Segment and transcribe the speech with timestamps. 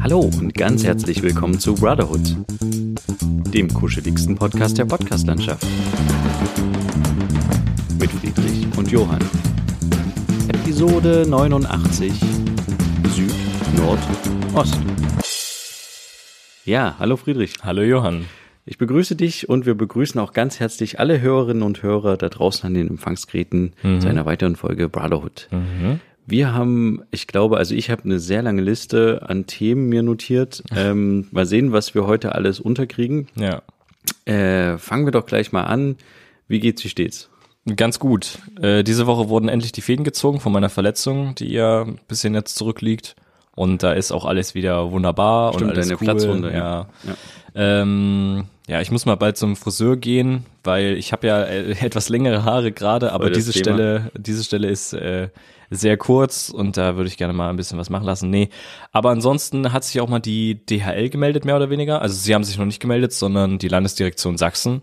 [0.00, 2.36] Hallo und ganz herzlich willkommen zu Brotherhood,
[3.52, 5.66] dem kuscheligsten Podcast der Podcastlandschaft.
[7.98, 9.20] Mit Friedrich und Johann.
[10.48, 12.12] Episode 89
[13.10, 13.32] Süd,
[13.76, 13.98] Nord,
[14.54, 14.78] Ost.
[16.64, 17.54] Ja, hallo Friedrich.
[17.62, 18.26] Hallo Johann.
[18.66, 22.66] Ich begrüße dich und wir begrüßen auch ganz herzlich alle Hörerinnen und Hörer da draußen
[22.66, 24.00] an den Empfangsgeräten Mhm.
[24.00, 25.48] zu einer weiteren Folge Brotherhood.
[26.30, 30.62] Wir haben, ich glaube, also ich habe eine sehr lange Liste an Themen mir notiert.
[30.76, 33.28] Ähm, mal sehen, was wir heute alles unterkriegen.
[33.34, 33.62] Ja,
[34.26, 35.96] Äh, fangen wir doch gleich mal an.
[36.46, 37.30] Wie geht's, wie steht's?
[37.76, 38.38] ganz gut.
[38.62, 42.34] Äh, diese Woche wurden endlich die Fäden gezogen von meiner Verletzung, die ja ein bisschen
[42.34, 43.14] jetzt zurückliegt.
[43.54, 46.04] Und da ist auch alles wieder wunderbar Stimmt, und alles deine cool.
[46.04, 46.56] Platzwunde, ja.
[46.58, 46.86] ja.
[47.04, 47.82] Ja.
[47.82, 52.10] Ähm, ja, ich muss mal bald zum Friseur gehen, weil ich habe ja äh, etwas
[52.10, 53.64] längere Haare gerade, aber diese Thema.
[53.64, 55.30] Stelle, diese Stelle ist äh,
[55.70, 58.28] sehr kurz und da würde ich gerne mal ein bisschen was machen lassen.
[58.28, 58.50] Nee,
[58.92, 62.02] aber ansonsten hat sich auch mal die DHL gemeldet, mehr oder weniger.
[62.02, 64.82] Also sie haben sich noch nicht gemeldet, sondern die Landesdirektion Sachsen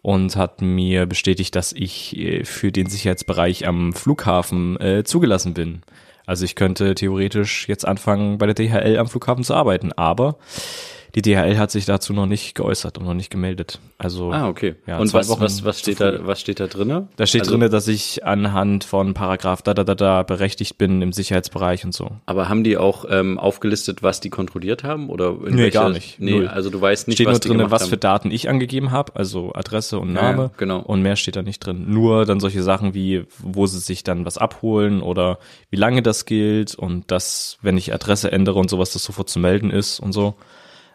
[0.00, 5.82] und hat mir bestätigt, dass ich äh, für den Sicherheitsbereich am Flughafen äh, zugelassen bin.
[6.24, 10.38] Also ich könnte theoretisch jetzt anfangen, bei der DHL am Flughafen zu arbeiten, aber
[11.16, 13.80] die DHL hat sich dazu noch nicht geäußert und noch nicht gemeldet.
[13.98, 14.76] Also Ah, okay.
[14.86, 17.08] Ja, und was, Wochen was, was steht da, was steht da drinne?
[17.16, 21.00] da steht also, drinne, dass ich anhand von Paragraph da da da da berechtigt bin
[21.00, 22.10] im Sicherheitsbereich und so.
[22.26, 25.08] Aber haben die auch ähm, aufgelistet, was die kontrolliert haben?
[25.08, 26.20] Oder in Nee, welcher- gar nicht.
[26.20, 26.48] Nee, Null.
[26.48, 29.54] also du weißt nicht, steht was nur drinne, was für Daten ich angegeben habe, also
[29.54, 30.42] Adresse und Name.
[30.42, 30.80] ja, genau.
[30.80, 31.86] Und mehr steht da nicht drin.
[31.88, 35.38] Nur dann solche Sachen wie, wo sie sich dann was abholen oder
[35.70, 39.38] wie lange das gilt und dass, wenn ich Adresse ändere und sowas, das sofort zu
[39.38, 40.34] melden ist und so.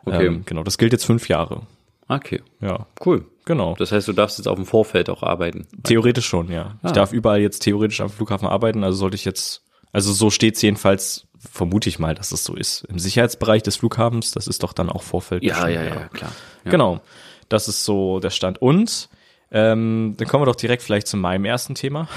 [0.06, 0.28] Okay.
[0.28, 1.62] Ähm, genau, das gilt jetzt fünf Jahre.
[2.08, 3.26] Okay, Ja, cool.
[3.46, 3.74] genau.
[3.78, 5.66] Das heißt, du darfst jetzt auf dem Vorfeld auch arbeiten.
[5.84, 6.76] Theoretisch schon, ja.
[6.84, 6.94] Ich Ah.
[6.94, 11.28] darf überall jetzt theoretisch am Flughafen arbeiten, also sollte ich jetzt, also so steht's jedenfalls,
[11.40, 12.84] vermute ich mal, dass es so ist.
[12.90, 15.42] Im Sicherheitsbereich des Flughafens, das ist doch dann auch Vorfeld.
[15.44, 16.31] Ja, bestimmt, ja, ja, klar.
[16.66, 16.72] Ja.
[16.72, 17.00] Genau.
[17.48, 18.62] Das ist so der Stand.
[18.62, 19.08] Und
[19.54, 22.08] ähm, dann kommen wir doch direkt vielleicht zu meinem ersten Thema.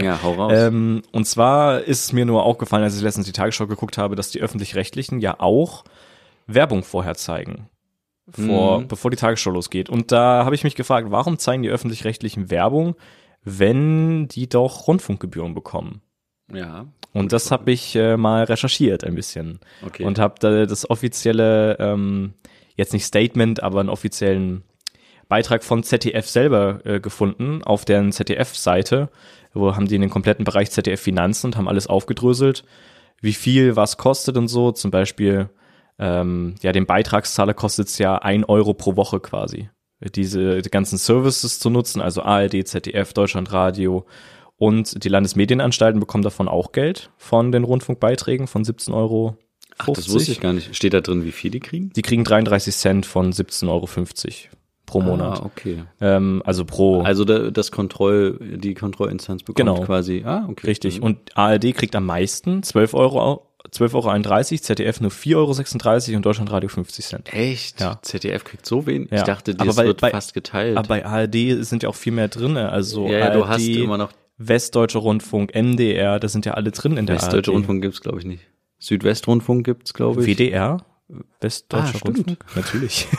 [0.00, 0.52] Ja, hau raus.
[0.56, 4.14] ähm, und zwar ist es mir nur aufgefallen, als ich letztens die Tagesschau geguckt habe,
[4.16, 5.84] dass die öffentlich-rechtlichen ja auch
[6.46, 7.68] Werbung vorher zeigen.
[8.30, 8.88] Vor, Mhm.
[8.88, 9.90] bevor die Tagesschau losgeht.
[9.90, 12.94] Und da habe ich mich gefragt, warum zeigen die öffentlich-rechtlichen Werbung,
[13.44, 16.02] wenn die doch Rundfunkgebühren bekommen?
[16.52, 20.04] ja, Und das habe ich äh, mal recherchiert ein bisschen okay.
[20.04, 22.34] und habe da das offizielle, ähm,
[22.76, 24.62] jetzt nicht Statement, aber einen offiziellen
[25.28, 29.08] Beitrag von ZDF selber äh, gefunden auf deren ZDF-Seite,
[29.54, 32.64] wo haben die den kompletten Bereich ZDF Finanzen und haben alles aufgedröselt,
[33.20, 34.72] wie viel was kostet und so.
[34.72, 35.48] Zum Beispiel,
[36.02, 39.70] ähm, ja, den Beitragszahler kostet es ja ein Euro pro Woche quasi.
[40.16, 44.04] Diese die ganzen Services zu nutzen, also ARD, ZDF, Deutschlandradio
[44.56, 49.36] und die Landesmedienanstalten bekommen davon auch Geld von den Rundfunkbeiträgen von 17 Euro.
[49.78, 50.74] Ach, das wusste ich gar nicht.
[50.74, 51.92] Steht da drin, wie viel die kriegen?
[51.94, 53.86] Die kriegen 33 Cent von 17,50 Euro
[54.86, 55.40] pro Monat.
[55.40, 55.84] Ah, okay.
[56.00, 57.02] Ähm, also pro.
[57.02, 59.80] Also da, das Kontroll, die Kontrollinstanz bekommt Genau.
[59.80, 60.24] quasi.
[60.26, 60.66] Ah, okay.
[60.66, 60.98] richtig.
[60.98, 61.04] Mhm.
[61.04, 66.68] Und ARD kriegt am meisten 12 Euro, 12,31 Euro, ZDF nur 4,36 Euro und Deutschlandradio
[66.68, 67.32] 50 Cent.
[67.32, 67.80] Echt?
[67.80, 67.98] Ja.
[68.02, 69.12] ZDF kriegt so wenig?
[69.12, 69.24] Ich Ja.
[69.24, 70.76] dachte, Aber das weil wird bei- fast geteilt.
[70.76, 72.56] Aber bei ARD sind ja auch viel mehr drin.
[72.56, 76.70] Also ja, ja, ARD, du hast immer noch Westdeutscher Rundfunk, MDR, das sind ja alle
[76.72, 77.56] drin in der Westdeutsche ARD.
[77.58, 78.42] Rundfunk gibt's glaube ich nicht.
[78.78, 80.26] Südwestrundfunk gibt's glaube ich.
[80.26, 80.78] WDR,
[81.40, 82.06] Westdeutscher Ah.
[82.08, 83.06] Rundfunk, natürlich.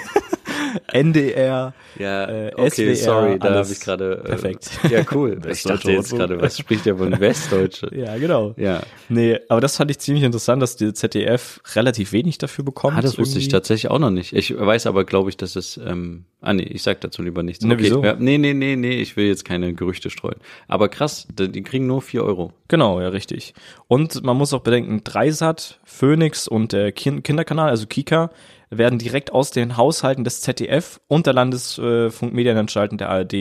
[0.91, 4.21] NDR, Ja, Äh, okay, SWR, sorry, da habe ich gerade.
[4.23, 4.69] Äh, perfekt.
[4.89, 5.39] Ja, cool.
[5.49, 7.89] ich dachte jetzt gerade, was spricht der von Westdeutsche?
[7.95, 8.53] ja genau.
[8.57, 8.81] Ja.
[9.09, 12.97] Nee, aber das fand ich ziemlich interessant, dass die ZDF relativ wenig dafür bekommt.
[12.97, 13.51] Ah, das wusste ich irgendwie.
[13.53, 14.33] tatsächlich auch noch nicht.
[14.33, 15.77] Ich weiß aber, glaube ich, dass es.
[15.77, 17.63] Ähm, ah, nee, ich sag dazu lieber nichts.
[17.65, 18.03] Ne, wieso?
[18.03, 20.37] Ja, nee, nee, nee, nee, ich will jetzt keine Gerüchte streuen.
[20.67, 22.53] Aber krass, die, kriegen nur vier Euro.
[22.67, 23.53] Genau, ja, richtig.
[23.87, 28.31] Und man muss auch bedenken, Dreisat, Phoenix und der Kin Kinderkanal, also Kika,
[28.77, 33.33] werden direkt aus den Haushalten des ZDF und der Landesfunkmedienanstalten der ARD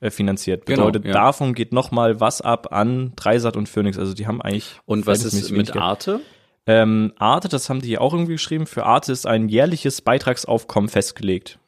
[0.00, 0.66] äh, finanziert.
[0.66, 1.12] Genau, Bedeutet, ja.
[1.12, 3.98] davon geht noch mal was ab an Dreisat und Phoenix.
[3.98, 5.76] Also die haben eigentlich Und was ist mit.
[5.76, 6.20] Arte?
[6.66, 8.66] Ähm, Arte, das haben die ja auch irgendwie geschrieben.
[8.66, 11.58] Für Arte ist ein jährliches Beitragsaufkommen festgelegt.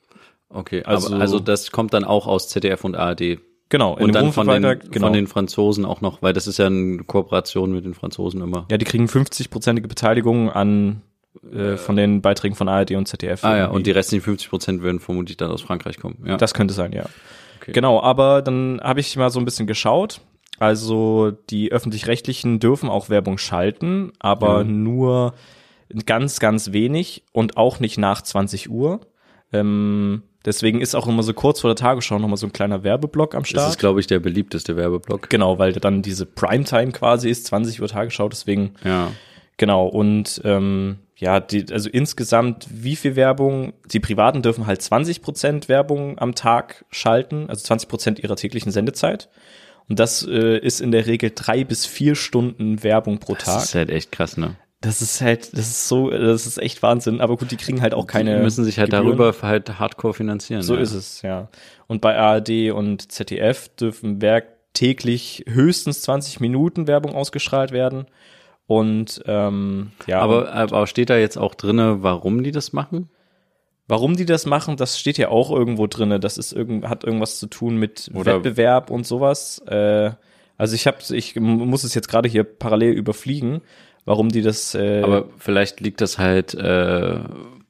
[0.49, 3.39] Okay, Also- aber also das kommt dann auch aus ZDF und ARD.
[3.69, 5.07] Genau, Und dann von den, genau.
[5.07, 8.67] von den Franzosen auch noch, weil das ist ja eine Kooperation mit den Franzosen immer.
[8.71, 11.03] Ja, die kriegen 50-prozentige Beteiligung an
[11.53, 13.45] äh, von den Beiträgen von ARD und ZDF.
[13.45, 13.77] Ah ja, irgendwie.
[13.77, 16.19] und die restlichen 50 Prozent würden vermutlich dann aus Frankreich kommen.
[16.27, 16.37] Ja.
[16.37, 17.05] Das könnte sein, ja.
[17.61, 17.73] Okay.
[17.73, 20.21] Genau, aber dann habe ich mal so ein bisschen geschaut.
[20.59, 24.65] Also die öffentlich-rechtlichen dürfen auch Werbung schalten, aber Ja.
[24.65, 25.35] nur
[26.07, 29.01] ganz, ganz wenig und auch nicht nach 20 Uhr.
[29.53, 33.35] Ähm, deswegen ist auch immer so kurz vor der Tagesschau nochmal so ein kleiner Werbeblock
[33.35, 33.71] am das Start.
[33.71, 35.29] ist, glaube ich, der beliebteste Werbeblock.
[35.29, 39.13] genau, weil dann diese Primetime quasi ist, 20 Uhr Tagesschau, deswegen Ja.
[39.59, 45.23] Genau, und ähm, ja, die, also insgesamt wie viel Werbung, die Privaten dürfen halt 20
[45.23, 49.31] Prozent Werbung am Tag schalten, also 20 Prozent ihrer täglichen Sendezeit.
[49.89, 53.45] Und das äh, ist in der Regel drei bis vier Stunden Werbung pro Tag.
[53.45, 54.57] Das ist halt echt krass, ne?
[54.83, 57.21] Das ist halt, das ist so, das ist echt Wahnsinn.
[57.21, 58.37] Aber gut, die kriegen halt auch keine.
[58.37, 59.17] Die müssen sich halt Gebühren.
[59.17, 60.63] darüber halt hardcore finanzieren.
[60.63, 60.81] So ja.
[60.81, 61.49] ist es, ja.
[61.87, 68.07] Und bei ARD und ZDF dürfen Werk täglich höchstens 20 Minuten Werbung ausgestrahlt werden.
[68.67, 73.09] Und ähm, ja, Aber, aber steht da jetzt auch drinne, warum die das machen?
[73.89, 76.19] warum die das machen, das steht ja auch irgendwo drinne.
[76.21, 79.63] Das ist irgend, hat irgendwas zu tun mit Oder- Wettbewerb und sowas.
[79.67, 80.11] Äh,
[80.59, 83.61] also ich habe, ich muss es jetzt gerade hier parallel überfliegen,
[84.05, 84.75] warum die das.
[84.75, 87.19] Äh, Aber vielleicht liegt das halt, äh,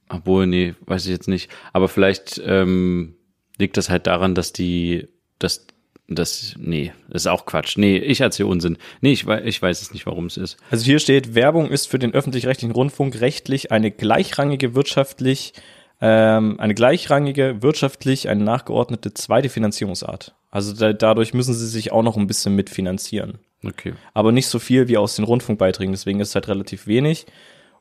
[0.08, 1.50] obwohl, nee, weiß ich jetzt nicht.
[1.72, 3.16] Aber vielleicht ähm,
[3.58, 5.08] liegt das halt daran, dass die,
[5.38, 5.66] dass
[6.08, 7.76] das, nee, das ist auch Quatsch.
[7.76, 8.78] Nee, ich erzähle Unsinn.
[9.00, 10.56] Nee, ich, wei- ich weiß es nicht, warum es ist.
[10.70, 15.52] Also hier steht, Werbung ist für den öffentlich-rechtlichen Rundfunk rechtlich eine gleichrangige wirtschaftlich,
[16.00, 20.34] ähm, eine gleichrangige wirtschaftlich, eine nachgeordnete zweite Finanzierungsart.
[20.50, 23.38] Also da, dadurch müssen sie sich auch noch ein bisschen mitfinanzieren.
[23.64, 23.94] Okay.
[24.14, 27.26] Aber nicht so viel wie aus den Rundfunkbeiträgen, deswegen ist es halt relativ wenig.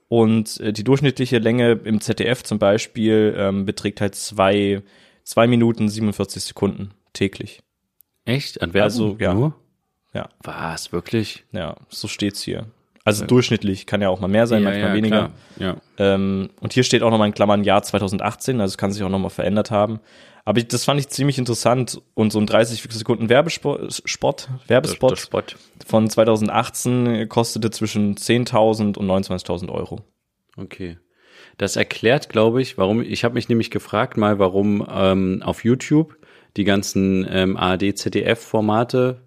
[0.08, 4.82] Und äh, die durchschnittliche Länge im ZDF zum Beispiel ähm, beträgt halt zwei,
[5.24, 7.62] zwei Minuten 47 Sekunden täglich.
[8.26, 8.62] Echt?
[8.62, 8.84] An Werbung?
[8.84, 9.34] Also, ja.
[9.34, 9.56] Nur?
[10.14, 11.44] Ja, Was, wirklich?
[11.52, 12.68] ja, so steht's hier.
[13.04, 15.30] Also durchschnittlich, kann ja auch mal mehr sein, manchmal weniger.
[15.58, 15.78] Klar.
[16.00, 16.14] Ja.
[16.16, 19.10] Ähm, und hier steht auch nochmal in Klammern Jahr 2018, also es kann sich auch
[19.10, 20.00] nochmal verändert haben.
[20.44, 24.36] Aber ich, das fand ich ziemlich interessant und so ein 30 Sekunden Werbespot, Spot,
[24.68, 25.42] Werbespot Der Spot.
[25.86, 30.02] von 2018 kostete zwischen 10.000 und 29.000 Euro.
[30.58, 30.98] Okay.
[31.58, 36.16] Das erklärt, glaube ich, warum, ich habe mich nämlich gefragt mal, warum ähm, auf YouTube
[36.58, 39.18] die ganzen ähm, ARD-ZDF-Formate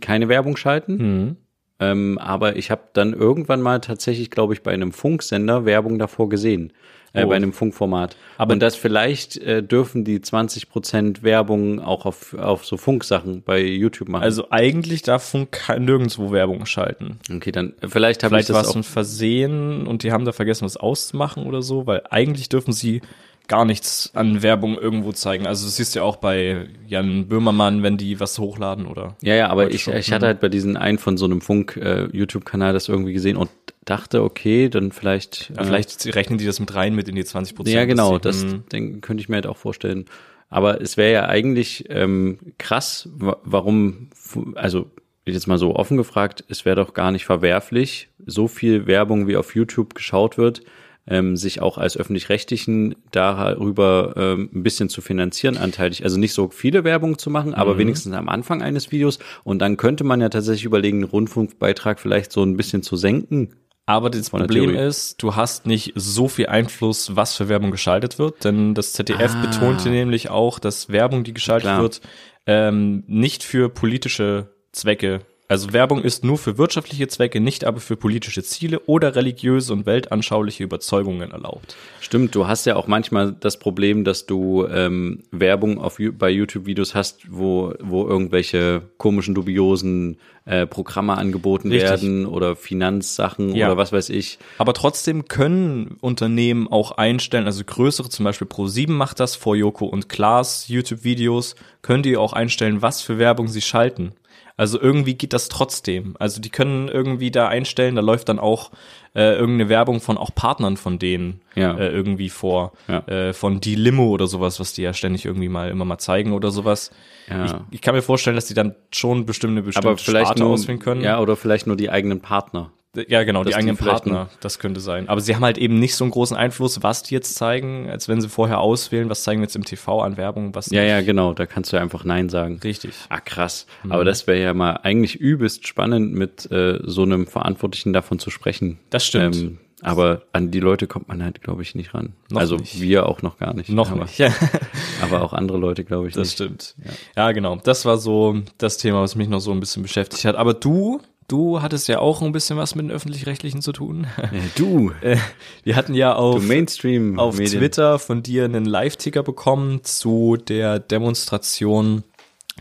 [0.00, 0.96] keine Werbung schalten.
[0.96, 1.36] Mhm.
[1.80, 6.28] Ähm, aber ich habe dann irgendwann mal tatsächlich, glaube ich, bei einem Funksender Werbung davor
[6.28, 6.72] gesehen.
[7.14, 7.28] Äh, Oh.
[7.28, 8.16] bei einem Funkformat.
[8.36, 13.62] Aber- Und das vielleicht äh, dürfen die 20% Werbung auch auf, auf so Funksachen bei
[13.62, 14.24] YouTube machen.
[14.24, 17.18] Also eigentlich darf Funk nirgendwo Werbung schalten.
[17.34, 18.76] okay, dann äh, vielleicht habe ich das es auch.
[18.76, 23.00] ein Versehen und die haben da vergessen, was auszumachen oder so, weil eigentlich dürfen sie
[23.46, 25.46] gar nichts an Werbung irgendwo zeigen.
[25.46, 29.16] Also das siehst du ja auch bei Jan Böhmermann, wenn die was hochladen oder.
[29.22, 32.72] Ja, ja, aber ich, schon, ich hatte halt bei diesen einen von so einem Funk-YouTube-Kanal
[32.72, 33.48] das irgendwie gesehen und
[33.84, 35.50] dachte, okay, dann vielleicht.
[35.56, 37.74] Ja, vielleicht rechnen die das mit rein mit in die 20 Prozent.
[37.74, 38.64] Ja, genau, das Mhm.
[38.70, 40.06] denk, könnte ich mir halt auch vorstellen.
[40.50, 44.08] Aber es wäre ja eigentlich ähm, krass, wa- warum,
[44.54, 44.90] also
[45.26, 49.36] jetzt mal so offen gefragt, es wäre doch gar nicht verwerflich, so viel Werbung wie
[49.36, 50.62] auf YouTube geschaut wird,
[51.08, 56.04] ähm, sich auch als öffentlich-rechtlichen darüber ähm, ein bisschen zu finanzieren, anteilig.
[56.04, 57.78] Also nicht so viele Werbung zu machen, aber Mhm.
[57.78, 59.18] wenigstens am Anfang eines Videos.
[59.44, 63.54] Und dann könnte man ja tatsächlich überlegen, einen Rundfunkbeitrag vielleicht so ein bisschen zu senken.
[63.86, 64.86] Aber das Problem Theorie.
[64.86, 69.34] ist, du hast nicht so viel Einfluss, was für Werbung geschaltet wird, denn das ZDF
[69.36, 69.40] Ah.
[69.40, 71.80] betonte nämlich auch, dass Werbung, die geschaltet Klar.
[71.80, 72.02] wird,
[72.46, 75.20] ähm, nicht für politische Zwecke.
[75.50, 79.86] Also Werbung ist nur für wirtschaftliche Zwecke, nicht aber für politische Ziele oder religiöse und
[79.86, 81.74] weltanschauliche Überzeugungen erlaubt.
[82.02, 86.94] Stimmt, du hast ja auch manchmal das Problem, dass du ähm, Werbung auf, bei YouTube-Videos
[86.94, 91.88] hast, wo, wo irgendwelche komischen, dubiosen äh, Programme angeboten Richtig.
[91.88, 93.68] werden oder Finanzsachen Ja.
[93.68, 94.38] oder was weiß ich.
[94.58, 99.86] Aber trotzdem können Unternehmen auch einstellen, also größere, zum Beispiel Pro7 macht das, vor Joko
[99.86, 104.12] und Klaas YouTube-Videos, können die auch einstellen, was für Werbung sie schalten.
[104.58, 106.14] Also irgendwie geht das trotzdem.
[106.18, 108.70] Also die können irgendwie da einstellen, da läuft dann auch
[109.14, 111.78] äh, irgendeine Werbung von auch Partnern von denen Ja.
[111.78, 112.72] äh, irgendwie vor.
[112.88, 112.98] Ja.
[113.06, 116.32] Äh, von die Limo oder sowas, was die ja ständig irgendwie mal immer mal zeigen
[116.32, 116.90] oder sowas.
[117.30, 117.44] Ja.
[117.46, 120.42] Ich, ich kann mir vorstellen, dass die dann schon bestimmt eine bestimmte Aber vielleicht Sparte
[120.42, 121.00] nur, auswählen können.
[121.02, 122.70] ja, oder vielleicht nur die eigenen Partner.
[123.08, 125.08] Ja, genau, die eigenen Partner, das könnte sein.
[125.08, 128.08] Aber sie haben halt eben nicht so einen großen Einfluss, was die jetzt zeigen, als
[128.08, 130.90] wenn sie vorher auswählen, was zeigen wir jetzt im TV an Werbung, was Ja, nicht.
[130.90, 132.60] ja, genau, da kannst du einfach Nein sagen.
[132.64, 132.94] Richtig.
[133.10, 133.66] Ah, krass.
[133.82, 133.92] Mhm.
[133.92, 138.30] Aber das wäre ja mal eigentlich übelst spannend, mit äh, so einem Verantwortlichen davon zu
[138.30, 138.78] sprechen.
[138.90, 139.36] Das stimmt.
[139.36, 142.14] Ähm, aber an die Leute kommt man halt, glaube ich, nicht ran.
[142.30, 142.80] Noch also nicht.
[142.80, 143.68] wir auch noch gar nicht.
[143.70, 144.18] Noch aber, nicht.
[144.18, 144.32] Ja,
[145.02, 146.32] Aber auch andere Leute, glaube ich, das nicht.
[146.34, 146.74] stimmt.
[147.14, 147.30] Ja.
[147.30, 147.56] genau.
[147.62, 150.34] Das war so das Thema, was mich noch so ein bisschen beschäftigt hat.
[150.34, 154.06] Aber du, du hattest ja auch ein bisschen was mit den Öffentlich-Rechtlichen zu tun.
[154.16, 155.16] Äh, du, Äh,
[155.64, 157.36] Wir hatten ja auf, Mainstream auf.
[157.36, 162.02] Twitter von dir einen Live-Ticker bekommen zu der Demonstration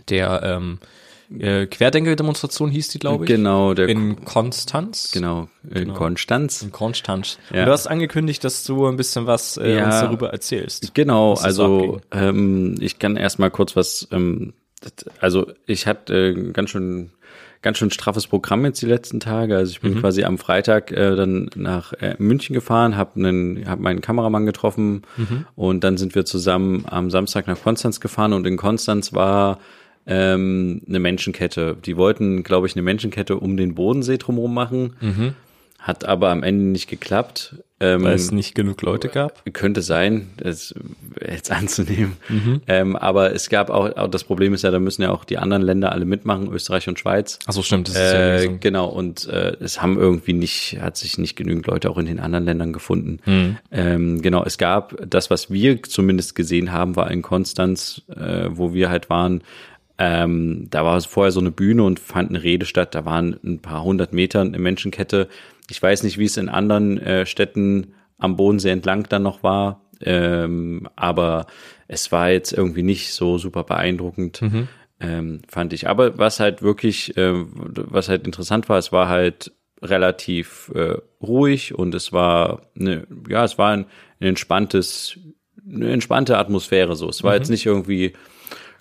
[0.10, 0.80] der ähm,
[1.40, 3.28] äh, Querdenker-Demonstration hieß die, glaube ich.
[3.28, 5.12] Genau, der In Konstanz.
[5.12, 6.62] genau, in Konstanz.
[6.62, 7.38] In Konstanz.
[7.54, 7.66] Ja.
[7.66, 9.86] Du hast angekündigt, dass du ein bisschen was äh, Ja.
[9.86, 10.94] uns darüber erzählst.
[10.94, 14.54] Genau, also ähm, ich kann erstmal kurz was, ähm,
[15.20, 17.10] also ich hatte äh, ganz schön
[17.68, 19.58] ganz schön straffes Programm jetzt die letzten Tage.
[19.58, 20.00] Also ich bin mhm.
[20.00, 25.46] quasi am Freitag äh, dann nach äh, München gefahren, habe hab meinen Kameramann getroffen mhm.
[25.58, 29.60] und dann sind wir zusammen am Samstag nach Konstanz gefahren und in Konstanz war
[30.06, 31.76] ähm, eine Menschenkette.
[31.86, 34.96] Die wollten, glaube ich, eine Menschenkette um den Bodensee drumherum machen.
[35.02, 35.34] Mhm.
[35.78, 37.56] Hat aber am Ende nicht geklappt.
[37.80, 39.44] Ähm, Weil es nicht genug Leute gab?
[39.54, 40.74] Könnte sein, das
[41.24, 42.14] jetzt anzunehmen.
[42.28, 42.62] Mhm.
[42.68, 45.38] Ähm, aber es gab auch, auch, das Problem ist ja, da müssen ja auch die
[45.38, 47.38] anderen Länder alle mitmachen, Österreich und Schweiz.
[47.46, 47.90] Ach so, stimmt.
[47.90, 48.52] Das ist äh, ja.
[48.60, 52.20] Genau, und äh, es haben irgendwie nicht, hat sich nicht genügend Leute auch in den
[52.20, 53.20] anderen Ländern gefunden.
[53.26, 53.58] Mhm.
[53.72, 58.74] Ähm, genau, es gab das, was wir zumindest gesehen haben, war in Konstanz, äh, wo
[58.74, 59.44] wir halt waren,
[59.98, 62.94] ähm, da war vorher so eine Bühne und fand eine Rede statt.
[62.94, 65.28] Da waren ein paar hundert Meter eine Menschenkette.
[65.70, 69.82] Ich weiß nicht, wie es in anderen äh, Städten am Bodensee entlang dann noch war,
[70.02, 71.48] ähm, aber
[71.88, 74.68] es war jetzt irgendwie nicht so super beeindruckend, mhm.
[75.00, 75.88] ähm, fand ich.
[75.88, 79.52] Aber was halt wirklich, äh, was halt interessant war, es war halt
[79.82, 83.86] relativ äh, ruhig und es war eine, ja, es war ein,
[84.20, 85.20] ein entspanntes,
[85.68, 87.10] eine entspannte Atmosphäre so.
[87.10, 87.38] Es war mhm.
[87.38, 88.14] jetzt nicht irgendwie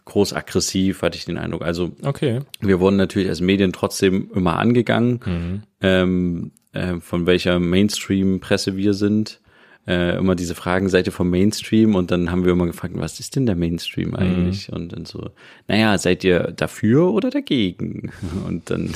[0.06, 1.62] groß aggressiv, hatte ich den Eindruck.
[1.62, 2.40] Also okay.
[2.60, 5.62] wir wurden natürlich als Medien trotzdem immer angegangen, mhm.
[5.82, 9.40] ähm, äh, von welcher Mainstream-Presse wir sind.
[9.86, 11.94] Äh, immer diese Fragen, seid ihr vom Mainstream?
[11.94, 14.16] Und dann haben wir immer gefragt, was ist denn der Mainstream mhm.
[14.16, 14.68] eigentlich?
[14.68, 14.76] Mhm.
[14.76, 15.30] Und dann so,
[15.68, 18.10] naja, seid ihr dafür oder dagegen?
[18.46, 18.90] Und dann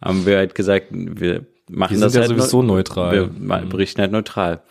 [0.00, 3.12] haben wir halt gesagt, wir machen wir das ja halt sowieso neutral.
[3.12, 3.68] Wir mhm.
[3.68, 4.62] berichten halt neutral.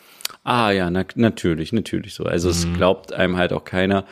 [0.43, 2.25] Ah ja, na, natürlich, natürlich so.
[2.25, 2.51] Also mhm.
[2.51, 4.05] es glaubt einem halt auch keiner.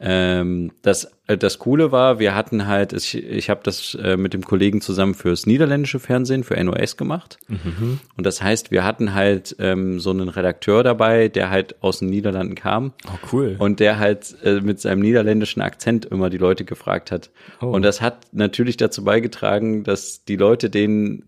[0.00, 4.34] Ähm, das, äh, das Coole war, wir hatten halt, ich, ich habe das äh, mit
[4.34, 7.38] dem Kollegen zusammen fürs niederländische Fernsehen, für NOS gemacht.
[7.48, 8.00] Mhm.
[8.16, 12.10] Und das heißt, wir hatten halt ähm, so einen Redakteur dabei, der halt aus den
[12.10, 12.92] Niederlanden kam.
[13.06, 13.56] Oh, cool.
[13.58, 17.30] Und der halt äh, mit seinem niederländischen Akzent immer die Leute gefragt hat.
[17.60, 17.66] Oh.
[17.66, 21.24] Und das hat natürlich dazu beigetragen, dass die Leute den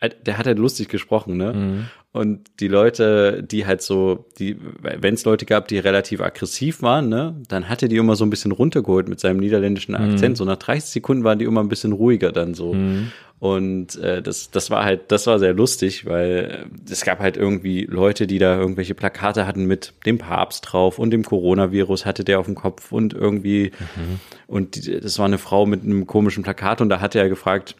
[0.00, 1.52] äh, der hat halt lustig gesprochen, ne?
[1.52, 1.86] Mhm.
[2.18, 7.08] Und die Leute, die halt so, die, wenn es Leute gab, die relativ aggressiv waren,
[7.08, 10.30] ne, dann hatte die immer so ein bisschen runtergeholt mit seinem niederländischen Akzent.
[10.30, 10.34] Mhm.
[10.34, 12.74] So nach 30 Sekunden waren die immer ein bisschen ruhiger dann so.
[12.74, 13.12] Mhm.
[13.38, 17.36] Und äh, das, das war halt, das war sehr lustig, weil äh, es gab halt
[17.36, 22.24] irgendwie Leute, die da irgendwelche Plakate hatten mit dem Papst drauf und dem Coronavirus hatte
[22.24, 24.18] der auf dem Kopf und irgendwie, mhm.
[24.48, 27.76] und die, das war eine Frau mit einem komischen Plakat und da hatte er gefragt,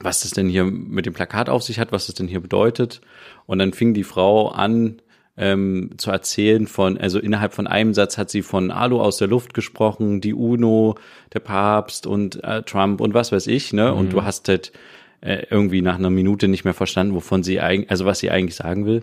[0.00, 3.00] was das denn hier mit dem Plakat auf sich hat, was das denn hier bedeutet.
[3.46, 5.00] Und dann fing die Frau an
[5.36, 9.28] ähm, zu erzählen von, also innerhalb von einem Satz hat sie von Alu aus der
[9.28, 10.96] Luft gesprochen, die UNO,
[11.32, 13.90] der Papst und äh, Trump und was weiß ich, ne?
[13.90, 13.98] Mhm.
[13.98, 14.72] Und du hast halt
[15.20, 18.56] äh, irgendwie nach einer Minute nicht mehr verstanden, wovon sie eigentlich, also was sie eigentlich
[18.56, 19.02] sagen will.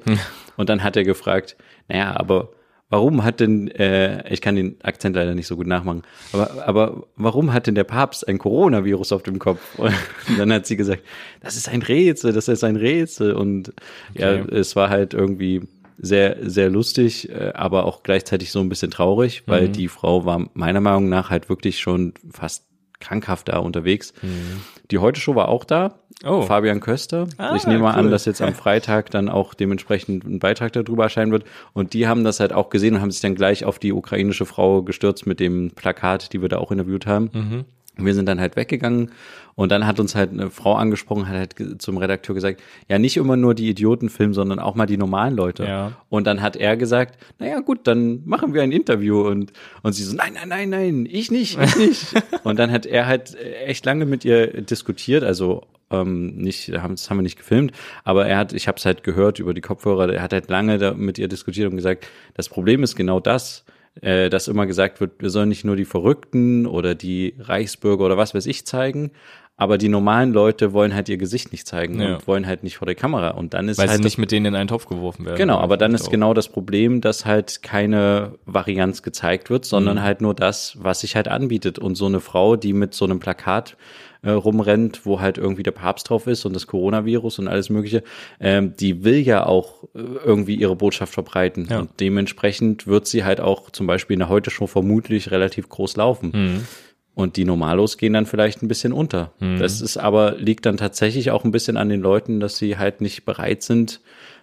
[0.58, 1.56] und dann hat er gefragt,
[1.88, 2.50] naja, aber
[2.94, 7.08] warum hat denn, äh, ich kann den Akzent leider nicht so gut nachmachen, aber, aber
[7.16, 9.62] warum hat denn der Papst ein Coronavirus auf dem Kopf?
[9.80, 11.02] Und dann hat sie gesagt,
[11.42, 13.34] das ist ein Rätsel, das ist ein Rätsel.
[13.34, 13.74] Und
[14.12, 14.22] okay.
[14.22, 15.62] ja, es war halt irgendwie
[15.98, 19.74] sehr, sehr lustig, äh, aber auch gleichzeitig so ein bisschen traurig, weil mhm.
[19.74, 22.64] die Frau war meiner Meinung nach halt wirklich schon fast
[23.04, 24.14] krankhaft da unterwegs.
[24.22, 24.62] Mhm.
[24.92, 25.96] Die Heute-Show war auch da.
[26.26, 26.44] Oh.
[26.44, 27.28] Fabian Köster.
[27.38, 28.06] Ah, ich nehme mal cool.
[28.06, 31.44] an, dass jetzt am Freitag dann auch dementsprechend ein Beitrag darüber erscheinen wird.
[31.74, 34.46] Und die haben das halt auch gesehen und haben sich dann gleich auf die ukrainische
[34.46, 37.30] Frau gestürzt mit dem Plakat, die wir da auch interviewt haben.
[37.34, 37.66] Mhm.
[37.98, 39.12] Wir sind dann halt weggegangen
[39.56, 43.18] und dann hat uns halt eine Frau angesprochen, hat halt zum Redakteur gesagt, ja, nicht
[43.18, 45.66] immer nur die Idioten filmen, sondern auch mal die normalen Leute.
[45.66, 45.92] Ja.
[46.10, 50.04] Und dann hat er gesagt, naja, gut, dann machen wir ein Interview und, und sie
[50.04, 52.24] so, nein, nein, nein, nein, ich nicht, ich nicht.
[52.44, 57.18] und dann hat er halt echt lange mit ihr diskutiert, also ähm, nicht, das haben
[57.18, 57.72] wir nicht gefilmt,
[58.04, 60.78] aber er hat, ich habe es halt gehört über die Kopfhörer, er hat halt lange
[60.78, 63.66] da mit ihr diskutiert und gesagt, das Problem ist genau das,
[64.02, 68.18] äh, dass immer gesagt wird, wir sollen nicht nur die Verrückten oder die Reichsbürger oder
[68.18, 69.12] was weiß ich zeigen,
[69.56, 72.16] aber die normalen Leute wollen halt ihr Gesicht nicht zeigen ja.
[72.16, 73.30] und wollen halt nicht vor der Kamera.
[73.30, 75.38] Und dann ist Weil halt sie nicht mit denen in einen Topf geworfen werden.
[75.38, 76.12] Genau, aber dann ist auch.
[76.12, 80.02] genau das Problem, dass halt keine Varianz gezeigt wird, sondern mhm.
[80.02, 81.78] halt nur das, was sich halt anbietet.
[81.78, 83.78] Und so eine Frau, die mit so einem Plakat
[84.24, 88.04] äh, rumrennt, wo halt irgendwie der Papst drauf ist und das Coronavirus und alles Mögliche,
[88.40, 91.68] ähm, die will ja auch äh, irgendwie ihre Botschaft verbreiten.
[91.70, 91.80] Ja.
[91.80, 95.98] Und dementsprechend wird sie halt auch zum Beispiel in der Heute schon vermutlich relativ groß
[95.98, 96.32] laufen.
[96.34, 96.68] Mhm.
[97.16, 99.34] Und die Normalos gehen dann vielleicht ein bisschen unter.
[99.40, 99.60] Mhm.
[99.60, 103.02] Das ist aber, liegt dann tatsächlich auch ein bisschen an den Leuten, dass sie halt
[103.02, 104.02] nicht bereit sind,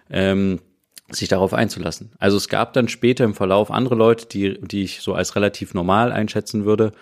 [0.09, 0.59] ähm,
[1.09, 2.11] sich darauf einzulassen.
[2.17, 5.73] Also es gab dann später im Verlauf andere Leute, die, die ich so als relativ
[5.73, 6.93] normal einschätzen würde,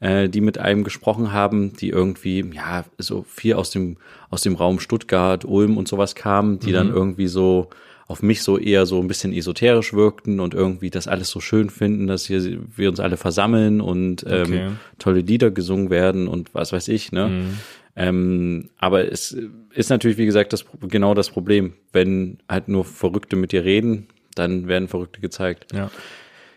[0.00, 3.98] äh, die mit einem gesprochen haben, die irgendwie, ja, so viel aus dem,
[4.30, 6.74] aus dem Raum Stuttgart, Ulm und sowas kamen, die mhm.
[6.74, 7.70] dann irgendwie so
[8.12, 11.70] auf mich so eher so ein bisschen esoterisch wirkten und irgendwie das alles so schön
[11.70, 14.70] finden, dass hier wir uns alle versammeln und ähm, okay.
[14.98, 17.28] tolle Lieder gesungen werden und was weiß ich, ne?
[17.28, 17.58] Mhm.
[17.96, 19.34] Ähm, aber es
[19.74, 21.72] ist natürlich, wie gesagt, das, genau das Problem.
[21.90, 25.72] Wenn halt nur Verrückte mit dir reden, dann werden Verrückte gezeigt.
[25.72, 25.90] Ja.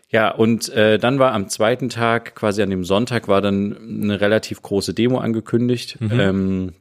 [0.10, 4.22] Ja, und äh, dann war am zweiten Tag, quasi an dem Sonntag, war dann eine
[4.22, 6.74] relativ große Demo angekündigt ähm,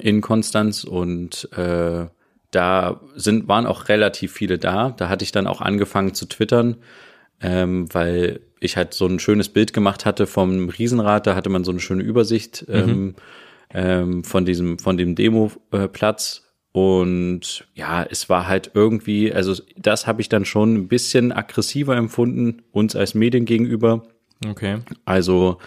[0.00, 2.06] in Konstanz und äh,
[2.50, 4.90] da sind, waren auch relativ viele da.
[4.90, 6.76] Da hatte ich dann auch angefangen zu twittern,
[7.40, 11.26] ähm, weil ich halt so ein schönes Bild gemacht hatte vom Riesenrad.
[11.26, 13.14] Da hatte man so eine schöne Übersicht ähm,
[13.72, 16.44] ähm, von diesem, von dem Demoplatz.
[16.72, 21.96] Und ja, es war halt irgendwie, also das habe ich dann schon ein bisschen aggressiver
[21.96, 24.06] empfunden, uns als Medien gegenüber.
[24.46, 24.78] Okay.
[25.04, 25.58] Also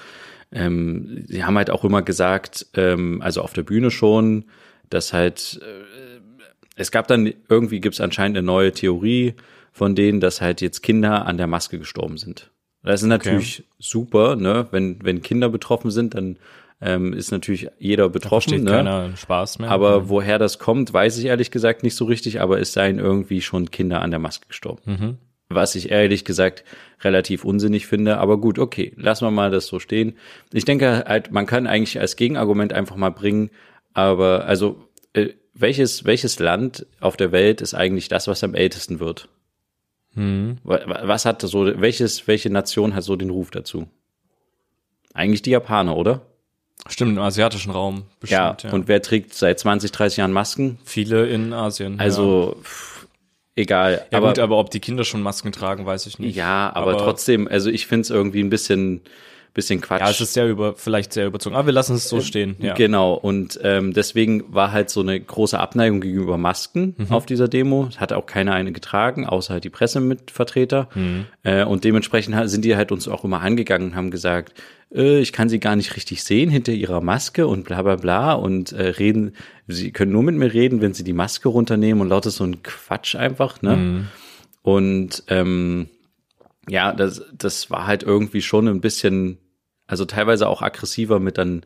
[0.52, 4.46] ähm, sie haben halt auch immer gesagt, ähm, also auf der Bühne schon,
[4.90, 6.11] dass halt äh,
[6.76, 9.36] es gab dann irgendwie gibt es anscheinend eine neue Theorie
[9.72, 12.52] von denen, dass halt jetzt Kinder an der Maske gestorben sind.
[12.84, 14.68] Das ist natürlich super, ne?
[14.72, 16.38] Wenn wenn Kinder betroffen sind, dann
[16.82, 18.50] ähm, ist natürlich jeder betroffen.
[18.50, 18.72] Versteht Ne?
[18.72, 19.70] keiner Spaß mehr.
[19.70, 23.42] Aber woher das kommt, weiß ich ehrlich gesagt nicht so richtig, aber es seien irgendwie
[23.42, 24.82] schon Kinder an der Maske gestorben.
[24.86, 25.18] Mhm.
[25.50, 26.64] Was ich ehrlich gesagt
[27.02, 30.16] relativ unsinnig finde, aber gut, okay, lassen wir mal das so stehen.
[30.52, 33.52] Ich denke halt, man kann eigentlich als Gegenargument einfach mal bringen,
[33.94, 39.00] aber also äh, welches, welches Land auf der Welt ist eigentlich das, was am ältesten
[39.00, 39.28] wird?
[40.14, 43.88] Wa- Was hat so, welches, welche Nation hat so den Ruf dazu?
[45.14, 46.22] Eigentlich die Japaner, oder?
[46.88, 48.64] Stimmt, im asiatischen Raum bestimmt.
[48.64, 48.72] ja.
[48.72, 50.80] Und wer trägt seit 20, 30 Jahren Masken?
[50.84, 52.00] viele in Asien.
[52.00, 53.08] Also, pff,
[53.56, 53.94] egal.
[53.94, 56.36] ja, ja aber, gut, aber ob die Kinder schon Masken tragen, weiß ich nicht.
[56.36, 59.02] ja, aber, aber- trotzdem, also ich finde es irgendwie ein bisschen,
[59.54, 60.00] bisschen Quatsch.
[60.02, 61.56] Ja, es ist sehr über, vielleicht sehr überzogen.
[61.56, 62.56] Aber wir lassen es so stehen.
[62.60, 62.74] Ja.
[62.74, 67.12] Genau, und ähm, deswegen war halt so eine große Abneigung gegenüber Masken Mhm.
[67.12, 67.90] auf dieser Demo.
[67.98, 70.88] Hat auch keiner eine getragen, außer halt die Pressemitvertreter.
[70.96, 71.26] Mhm.
[71.44, 74.54] Äh, und dementsprechend sind die halt uns auch immer angegangen und haben gesagt,
[74.94, 78.34] äh, ich kann sie gar nicht richtig sehen hinter ihrer Maske und bla bla bla
[78.34, 79.36] und äh, reden,
[79.68, 82.64] sie können nur mit mir reden, wenn sie die Maske runternehmen und lauter so ein
[82.64, 83.76] Quatsch einfach, ne?
[83.76, 84.08] Mhm.
[84.64, 85.90] Und ähm,
[86.70, 89.40] ja, das, das war halt irgendwie schon ein bisschen,
[89.88, 91.66] also teilweise auch aggressiver mit dann,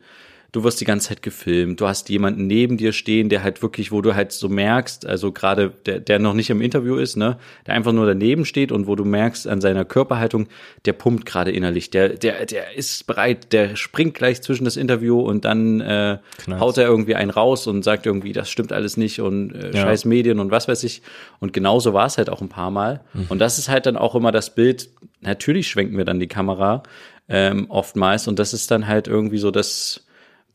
[0.52, 3.92] du wirst die ganze Zeit gefilmt, du hast jemanden neben dir stehen, der halt wirklich,
[3.92, 7.36] wo du halt so merkst, also gerade der, der noch nicht im Interview ist, ne,
[7.66, 10.48] der einfach nur daneben steht und wo du merkst an seiner Körperhaltung,
[10.84, 15.20] der pumpt gerade innerlich, der, der, der ist bereit, der springt gleich zwischen das Interview
[15.20, 16.18] und dann äh,
[16.60, 19.82] haut er irgendwie einen raus und sagt irgendwie, das stimmt alles nicht und äh, Ja.
[19.82, 21.02] scheiß Medien und was weiß ich.
[21.40, 23.00] Und genauso war es halt auch ein paar Mal.
[23.28, 24.88] Und das ist halt dann auch immer das Bild.
[25.20, 26.82] Natürlich schwenken wir dann die Kamera
[27.28, 30.05] ähm, oftmals und das ist dann halt irgendwie so, dass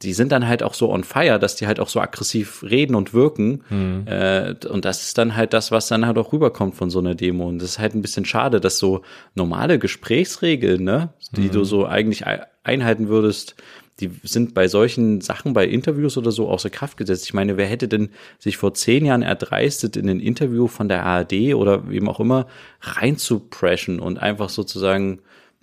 [0.04, 2.96] die sind dann halt auch so on fire, dass die halt auch so aggressiv reden
[2.96, 3.62] und wirken.
[4.08, 7.16] Äh, und das ist dann halt das, was dann halt auch rüberkommt von so einer
[7.16, 7.48] Demo.
[7.48, 9.02] Und das ist halt ein bisschen schade, dass so
[9.36, 13.56] normale Gesprächsregeln, ne, die du so eigentlich ei- einhalten würdest,
[14.00, 17.26] die sind bei solchen Sachen, bei Interviews oder so außer Kraft gesetzt.
[17.26, 18.10] Ich meine, wer hätte denn
[18.40, 22.48] sich vor zehn Jahren erdreistet, in ein Interview von der ARD oder wem auch immer
[22.82, 25.20] reinzupreschen und einfach sozusagen,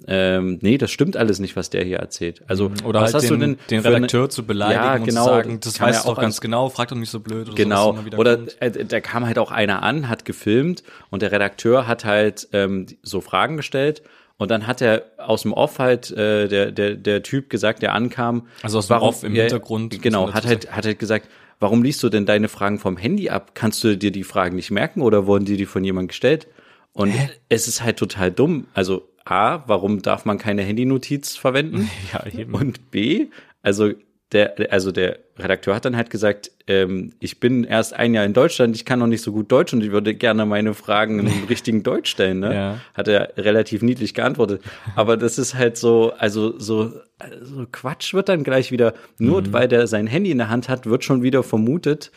[0.06, 2.42] ähm, nee, das stimmt alles nicht, was der hier erzählt.
[2.46, 4.94] Also, Oder was halt hast den, du denn den für eine- Redakteur zu beleidigen Ja,
[4.94, 7.48] und genau, zu sagen, das du doch auch ganz genau, frag doch nicht so blöd.
[7.48, 7.96] Oder Genau.
[8.10, 12.04] So, Oder äh, da kam halt auch einer an, hat gefilmt und der Redakteur hat
[12.04, 14.02] halt ähm, so Fragen gestellt
[14.36, 17.92] und dann hat er aus dem Off halt äh, der der der Typ gesagt, der
[17.92, 18.46] ankam.
[18.62, 22.00] Also aus dem Off im Hintergrund, muss Genau, hat halt hat halt gesagt, warum liest
[22.04, 23.50] du denn deine Fragen vom Handy ab?
[23.54, 26.46] Kannst du dir die Fragen nicht merken oder wurden dir die von jemandem gestellt?
[26.92, 27.12] Und
[27.48, 28.66] es ist halt total dumm.
[28.74, 31.90] Also A, warum darf man keine Handynotiz verwenden?
[32.12, 32.54] Ja, eben.
[32.54, 33.26] Und B,
[33.62, 33.92] also
[34.32, 38.34] der, also der Redakteur hat dann halt gesagt, ähm, ich bin erst ein Jahr in
[38.34, 41.44] Deutschland, ich kann noch nicht so gut Deutsch und ich würde gerne meine Fragen im
[41.48, 42.54] richtigen Deutsch stellen, ne?
[42.54, 42.78] Ja.
[42.92, 44.62] Hat er relativ niedlich geantwortet.
[44.96, 46.92] Aber das ist halt so, also so,
[47.40, 49.52] so Quatsch wird dann gleich wieder, nur Mhm.
[49.54, 52.12] weil der sein Handy in der Hand hat, wird schon wieder vermutet,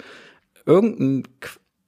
[0.66, 1.24] irgendein,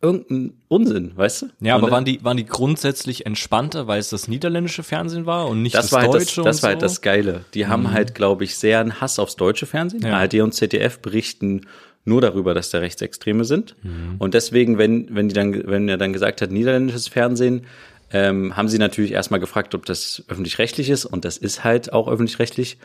[0.03, 1.45] Qu- irgendein Unsinn, weißt du?
[1.61, 5.47] Ja, aber Und waren die, waren die grundsätzlich entspannter, weil es das niederländische Fernsehen war
[5.47, 7.45] und nicht das das, war halt das, deutsche das und war halt das Geile.
[7.53, 10.03] Die haben halt, glaube ich, sehr einen Hass aufs deutsche Fernsehen.
[10.03, 10.17] Ja.
[10.19, 11.61] ARD und ZDF berichten
[12.05, 13.75] nur darüber, dass da Rechtsextreme sind.
[14.19, 17.65] Und deswegen, wenn, wenn die dann, wenn er dann gesagt hat, niederländisches Fernsehen,
[18.11, 21.05] ähm, haben sie natürlich erstmal gefragt, ob das öffentlich-rechtlich ist.
[21.05, 22.77] Und das ist halt auch öffentlich-rechtlich.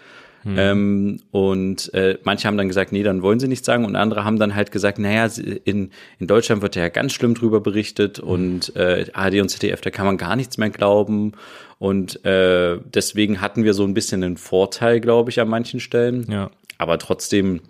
[0.46, 3.84] Ähm, und äh, manche haben dann gesagt, nee, dann wollen sie nichts sagen.
[3.84, 5.28] Und andere haben dann halt gesagt, naja,
[5.64, 9.90] in, in Deutschland wird ja ganz schlimm drüber berichtet und äh, ARD und ZDF, da
[9.90, 11.32] kann man gar nichts mehr glauben.
[11.78, 16.26] Und äh, deswegen hatten wir so ein bisschen einen Vorteil, glaube ich, an manchen Stellen.
[16.30, 16.50] Ja.
[16.78, 17.60] Aber trotzdem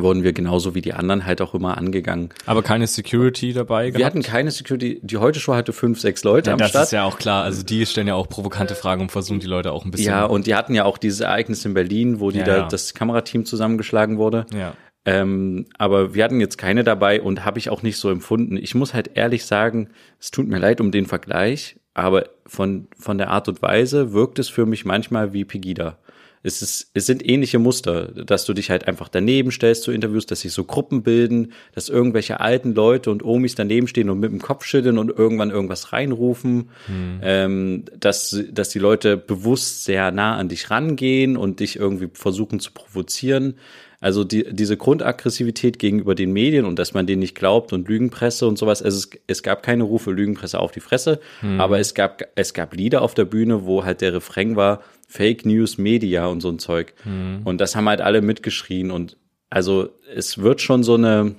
[0.00, 2.30] wurden wir genauso wie die anderen halt auch immer angegangen.
[2.46, 4.04] Aber keine Security dabei Wir gehabt?
[4.06, 5.00] hatten keine Security.
[5.02, 6.84] Die heute Show hatte fünf, sechs Leute am das Start.
[6.86, 7.44] ist ja auch klar.
[7.44, 10.08] Also die stellen ja auch provokante Fragen und versuchen die Leute auch ein bisschen.
[10.08, 12.68] Ja, und die hatten ja auch dieses Ereignis in Berlin, wo die Ja, da ja.
[12.68, 14.46] das Kamerateam zusammengeschlagen wurde.
[14.54, 14.74] ja.
[15.04, 18.58] Ähm, aber wir hatten jetzt keine dabei und habe ich auch nicht so empfunden.
[18.58, 19.88] Ich muss halt ehrlich sagen,
[20.20, 24.38] es tut mir leid um den Vergleich, aber von, von der Art und Weise wirkt
[24.38, 25.96] es für mich manchmal wie Pegida
[26.42, 30.26] es, ist, es sind ähnliche Muster, dass du dich halt einfach daneben stellst zu Interviews,
[30.26, 34.30] dass sich so Gruppen bilden, dass irgendwelche alten Leute und Omis daneben stehen und mit
[34.30, 37.20] dem Kopf schütteln und irgendwann irgendwas reinrufen, hm.
[37.22, 42.60] ähm, dass, dass die Leute bewusst sehr nah an dich rangehen und dich irgendwie versuchen
[42.60, 43.54] zu provozieren.
[44.00, 48.46] Also die, diese Grundaggressivität gegenüber den Medien und dass man denen nicht glaubt und Lügenpresse
[48.46, 48.80] und sowas.
[48.80, 51.60] Also es, es gab keine Rufe Lügenpresse auf die Fresse, hm.
[51.60, 55.44] aber es gab, es gab Lieder auf der Bühne, wo halt der Refrain war, Fake
[55.44, 56.94] News Media und so ein Zeug.
[57.02, 57.40] Hm.
[57.44, 59.16] Und das haben halt alle mitgeschrien und
[59.50, 61.34] also es wird schon so eine,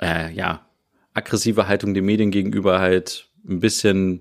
[0.00, 0.64] äh, ja,
[1.12, 4.20] aggressive Haltung den Medien gegenüber halt ein bisschen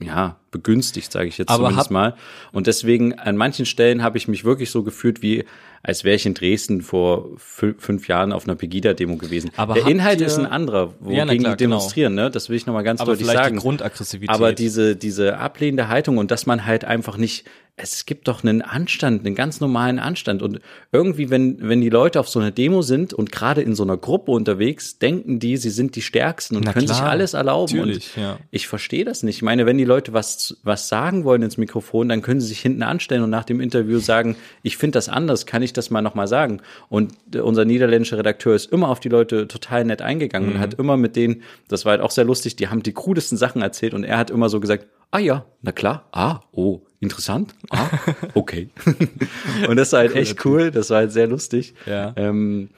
[0.00, 2.16] ja, begünstigt, sage ich jetzt Aber zumindest mal.
[2.52, 5.44] Und deswegen an manchen Stellen habe ich mich wirklich so gefühlt, wie
[5.84, 9.50] als wäre ich in Dresden vor fünf Jahren auf einer Pegida-Demo gewesen.
[9.56, 11.56] Aber Der Inhalt ist ein anderer, wogegen ja, klar, die genau.
[11.56, 12.26] demonstrieren, genau.
[12.26, 12.30] ne?
[12.30, 13.56] Das will ich nochmal ganz Aber deutlich sagen.
[13.56, 14.34] Die Grundaggressivität.
[14.34, 18.60] Aber diese, diese ablehnende Haltung und dass man halt einfach nicht es gibt doch einen
[18.60, 20.42] Anstand, einen ganz normalen Anstand.
[20.42, 20.60] Und
[20.92, 23.96] irgendwie, wenn, wenn die Leute auf so einer Demo sind und gerade in so einer
[23.96, 27.78] Gruppe unterwegs, denken die, sie sind die Stärksten und Na können klar, sich alles erlauben.
[27.78, 28.38] Natürlich, und ja.
[28.50, 29.36] ich verstehe das nicht.
[29.36, 32.60] Ich meine, wenn die Leute was, was sagen wollen ins Mikrofon, dann können sie sich
[32.60, 36.02] hinten anstellen und nach dem Interview sagen, ich finde das anders, kann ich das mal
[36.02, 36.60] nochmal sagen?
[36.90, 40.54] Und unser niederländischer Redakteur ist immer auf die Leute total nett eingegangen mhm.
[40.56, 43.38] und hat immer mit denen, das war halt auch sehr lustig, die haben die krudesten
[43.38, 47.54] Sachen erzählt und er hat immer so gesagt, ah ja, na klar, ah, oh, interessant,
[47.70, 47.88] ah,
[48.34, 48.70] okay.
[49.68, 51.74] und das war halt echt cool, das war halt sehr lustig.
[51.86, 52.12] Ja.
[52.16, 52.70] Ähm,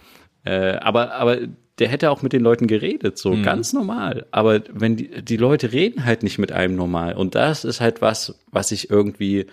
[0.45, 1.39] äh, aber, aber
[1.79, 3.43] der hätte auch mit den Leuten geredet, so mhm.
[3.43, 4.27] ganz normal.
[4.31, 7.15] Aber wenn die, die Leute reden halt nicht mit einem normal.
[7.15, 9.47] Und das ist halt was, was ich irgendwie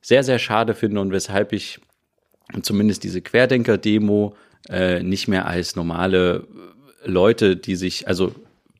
[0.00, 1.80] sehr, sehr schade finde und weshalb ich
[2.62, 4.34] zumindest diese Querdenker-Demo
[4.68, 6.46] äh, nicht mehr als normale
[7.04, 8.34] Leute, die sich, also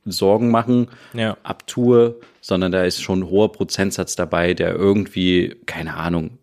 [0.05, 1.37] Sorgen machen, ja.
[1.43, 6.39] abtue, sondern da ist schon ein hoher Prozentsatz dabei, der irgendwie, keine Ahnung,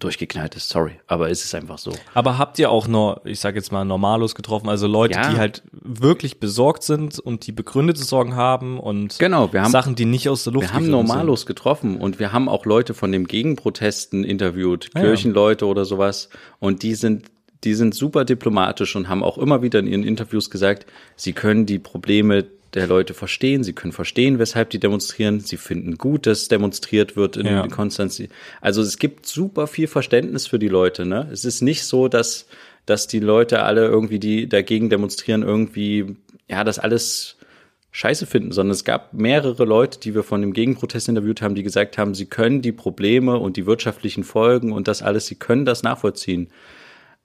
[0.00, 1.92] durchgeknallt ist, sorry, aber es ist einfach so.
[2.14, 5.30] Aber habt ihr auch nur, ich sage jetzt mal, Normalos getroffen, also Leute, ja.
[5.30, 9.94] die halt wirklich besorgt sind und die begründete Sorgen haben und genau, wir haben, Sachen,
[9.94, 11.48] die nicht aus der Luft Wir haben Normalos sind.
[11.48, 15.70] getroffen und wir haben auch Leute von dem Gegenprotesten interviewt, ah, Kirchenleute ja.
[15.70, 17.30] oder sowas und die sind
[17.62, 21.66] die sind super diplomatisch und haben auch immer wieder in ihren Interviews gesagt, sie können
[21.66, 23.64] die Probleme der Leute verstehen.
[23.64, 25.40] Sie können verstehen, weshalb die demonstrieren.
[25.40, 27.66] Sie finden gut, dass demonstriert wird in ja.
[27.68, 28.22] Konstanz.
[28.60, 31.04] Also es gibt super viel Verständnis für die Leute.
[31.06, 31.28] Ne?
[31.32, 32.46] Es ist nicht so, dass
[32.86, 36.16] dass die Leute alle irgendwie, die dagegen demonstrieren, irgendwie
[36.48, 37.36] ja das alles
[37.92, 41.62] scheiße finden, sondern es gab mehrere Leute, die wir von dem Gegenprotest interviewt haben, die
[41.62, 45.64] gesagt haben, sie können die Probleme und die wirtschaftlichen Folgen und das alles, sie können
[45.64, 46.48] das nachvollziehen.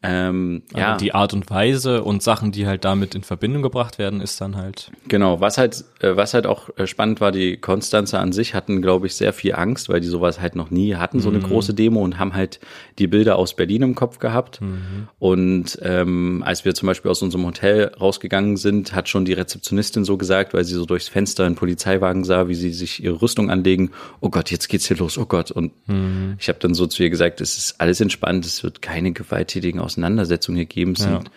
[0.08, 0.98] Ähm, ja.
[0.98, 4.56] Die Art und Weise und Sachen, die halt damit in Verbindung gebracht werden, ist dann
[4.56, 4.92] halt.
[5.08, 8.82] Genau, was halt, äh, was halt auch äh, spannend war, die Konstanzer an sich hatten,
[8.82, 11.44] glaube ich, sehr viel Angst, weil die sowas halt noch nie hatten, so eine mhm.
[11.44, 12.60] große Demo und haben halt
[13.00, 14.62] die Bilder aus Berlin im Kopf gehabt.
[14.62, 15.08] Mhm.
[15.20, 20.06] Und ähm, als wir zum Beispiel aus unserem Hotel rausgegangen sind, hat schon die Rezeptionistin
[20.06, 23.50] so gesagt, weil sie so durchs Fenster einen Polizeiwagen sah, wie sie sich ihre Rüstung
[23.50, 23.92] anlegen,
[24.22, 25.52] oh Gott, jetzt geht's hier los, oh Gott.
[25.52, 26.36] Und mhm.
[26.40, 29.80] ich habe dann so zu ihr gesagt, es ist alles entspannt, es wird keine gewalttätigen
[29.96, 30.96] Auseinandersetzungen gegeben.
[30.96, 31.30] Sind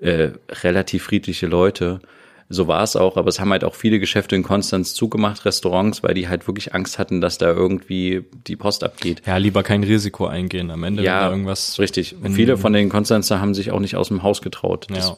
[0.00, 0.08] ja.
[0.08, 2.00] äh, relativ friedliche Leute.
[2.52, 6.02] So war es auch, aber es haben halt auch viele Geschäfte in Konstanz zugemacht, Restaurants,
[6.02, 9.22] weil die halt wirklich Angst hatten, dass da irgendwie die Post abgeht.
[9.24, 11.04] Ja, lieber kein Risiko eingehen am Ende.
[11.04, 11.78] Ja, irgendwas.
[11.78, 12.16] Richtig.
[12.32, 14.88] Viele von den Konstanzer haben sich auch nicht aus dem Haus getraut.
[14.90, 15.16] Das, ja.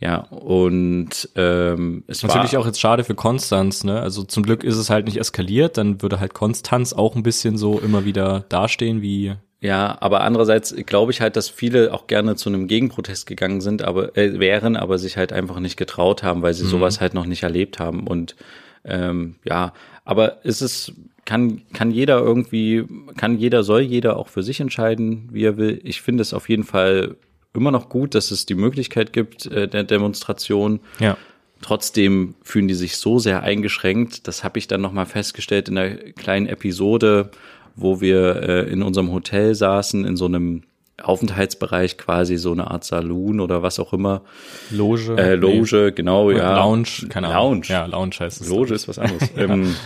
[0.00, 4.00] Ja, und ähm, es Natürlich war auch jetzt schade für Konstanz, ne?
[4.00, 7.58] Also zum Glück ist es halt nicht eskaliert, dann würde halt Konstanz auch ein bisschen
[7.58, 12.36] so immer wieder dastehen wie ja, aber andererseits glaube ich halt, dass viele auch gerne
[12.36, 16.42] zu einem Gegenprotest gegangen sind, aber äh, wären, aber sich halt einfach nicht getraut haben,
[16.42, 16.68] weil sie mhm.
[16.68, 18.06] sowas halt noch nicht erlebt haben.
[18.06, 18.36] Und
[18.84, 19.72] ähm, ja,
[20.04, 20.92] aber es ist
[21.24, 22.84] kann kann jeder irgendwie
[23.16, 25.80] kann jeder soll jeder auch für sich entscheiden, wie er will.
[25.82, 27.16] Ich finde es auf jeden Fall
[27.52, 30.80] immer noch gut, dass es die Möglichkeit gibt äh, der Demonstration.
[31.00, 31.16] Ja.
[31.60, 34.28] Trotzdem fühlen die sich so sehr eingeschränkt.
[34.28, 37.32] Das habe ich dann noch mal festgestellt in der kleinen Episode
[37.80, 40.62] wo wir äh, in unserem Hotel saßen, in so einem
[41.00, 44.22] Aufenthaltsbereich quasi so eine Art Saloon oder was auch immer.
[44.70, 45.16] Loge.
[45.16, 45.90] Äh, Loge, nee.
[45.92, 46.56] genau, ja.
[46.56, 47.54] Lounge, keine Ahnung.
[47.54, 47.66] Lounge.
[47.68, 48.48] Ja, Lounge heißt es.
[48.48, 49.30] Loge ist was anderes.
[49.36, 49.76] ähm,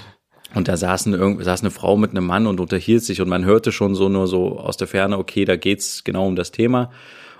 [0.54, 3.72] und da saßen saß eine Frau mit einem Mann und unterhielt sich und man hörte
[3.72, 6.90] schon so nur so aus der Ferne, okay, da geht's genau um das Thema.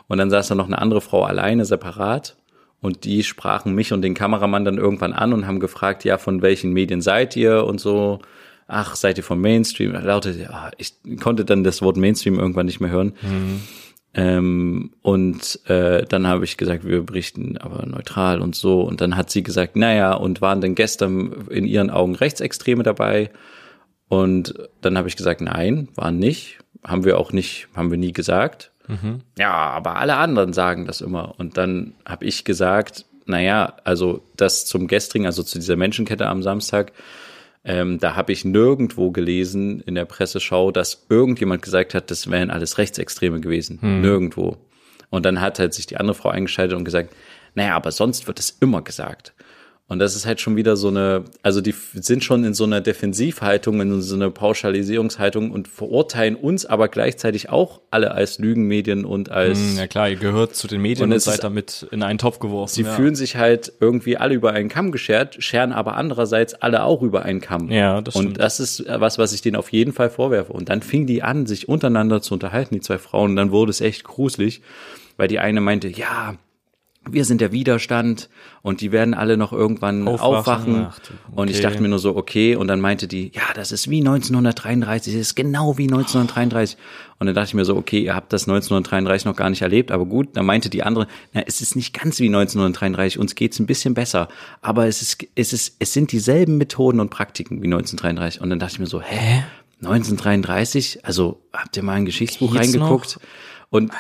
[0.09, 2.37] Und dann saß da noch eine andere Frau alleine, separat.
[2.81, 6.43] Und die sprachen mich und den Kameramann dann irgendwann an und haben gefragt, ja, von
[6.43, 8.19] welchen Medien seid ihr und so
[8.73, 9.93] ach, seid ihr vom Mainstream?
[9.93, 13.13] Lautet, ja, ich konnte dann das Wort Mainstream irgendwann nicht mehr hören.
[13.23, 13.61] Mhm.
[14.15, 18.83] Ähm, und äh, dann habe ich gesagt, wir berichten aber neutral und so.
[18.83, 23.31] Und dann hat sie gesagt, naja, und waren denn gestern in ihren Augen Rechtsextreme dabei?
[24.09, 26.59] Und dann habe ich gesagt, nein, waren nicht.
[26.85, 28.73] Haben wir auch nicht, haben wir nie gesagt.
[28.89, 29.21] Mhm.
[29.39, 31.35] Ja, aber alle anderen sagen das immer.
[31.39, 36.43] Und dann habe ich gesagt, naja, also das zum gestrigen, also zu dieser Menschenkette am
[36.43, 36.93] Samstag,
[37.65, 42.51] ähm, da habe ich nirgendwo gelesen in der Presseschau, dass irgendjemand gesagt hat, das wären
[42.51, 43.81] alles Rechtsextreme gewesen.
[43.81, 44.01] Hm.
[44.01, 44.57] Nirgendwo.
[45.11, 47.15] Und dann hat halt sich die andere Frau eingeschaltet und gesagt,
[47.55, 49.35] naja, aber sonst wird es immer gesagt.
[49.89, 52.81] Und das ist halt schon wieder so eine, also die sind schon in so einer
[52.81, 59.31] Defensivhaltung, in so einer Pauschalisierungshaltung und verurteilen uns aber gleichzeitig auch alle als Lügenmedien und
[59.31, 59.59] als.
[59.59, 62.39] Hm, ja klar, ihr gehört zu den Medien und, und seid damit in einen Topf
[62.39, 62.73] geworfen.
[62.73, 62.93] Sie ja.
[62.93, 67.25] fühlen sich halt irgendwie alle über einen Kamm geschert, scheren aber andererseits alle auch über
[67.25, 67.71] einen Kamm.
[67.71, 68.29] Ja, das stimmt.
[68.29, 70.55] Und das ist was, was ich denen auf jeden Fall vorwerfe.
[70.55, 73.71] Und dann fing die an, sich untereinander zu unterhalten, die zwei Frauen, und dann wurde
[73.71, 74.63] es echt gruselig,
[75.19, 76.37] weil die eine meinte, ja,
[77.09, 78.29] wir sind der Widerstand
[78.63, 80.37] und die werden alle noch irgendwann aufwachen.
[80.37, 80.87] aufwachen.
[80.89, 81.15] Ach, okay.
[81.35, 82.55] Und ich dachte mir nur so, okay.
[82.55, 86.77] Und dann meinte die, ja, das ist wie 1933, das ist genau wie 1933.
[87.19, 89.91] Und dann dachte ich mir so, okay, ihr habt das 1933 noch gar nicht erlebt,
[89.91, 90.37] aber gut.
[90.37, 93.95] Dann meinte die andere, na, es ist nicht ganz wie 1933, uns geht's ein bisschen
[93.95, 94.29] besser.
[94.61, 98.41] Aber es ist, es ist, es sind dieselben Methoden und Praktiken wie 1933.
[98.41, 99.45] Und dann dachte ich mir so, hä?
[99.83, 101.05] 1933?
[101.05, 103.17] Also habt ihr mal ein Geschichtsbuch Geht's reingeguckt?
[103.17, 103.23] Noch?
[103.73, 103.91] Und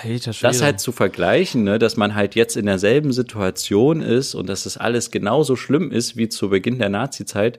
[0.43, 4.65] das halt zu vergleichen, ne, dass man halt jetzt in derselben Situation ist und dass
[4.65, 7.59] das alles genauso schlimm ist wie zu Beginn der Nazi-Zeit,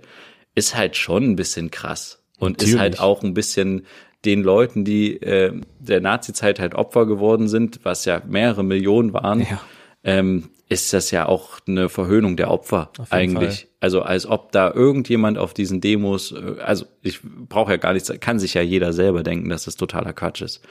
[0.54, 2.24] ist halt schon ein bisschen krass.
[2.38, 2.76] Und Natürlich.
[2.76, 3.88] ist halt auch ein bisschen
[4.26, 9.40] den Leuten, die äh, der Nazi-Zeit halt Opfer geworden sind, was ja mehrere Millionen waren,
[9.40, 9.60] ja.
[10.04, 13.62] ähm, ist das ja auch eine Verhöhnung der Opfer eigentlich.
[13.62, 13.70] Fall.
[13.80, 18.14] Also als ob da irgendjemand auf diesen Demos, äh, also ich brauche ja gar nichts,
[18.20, 20.62] kann sich ja jeder selber denken, dass das totaler Quatsch ist.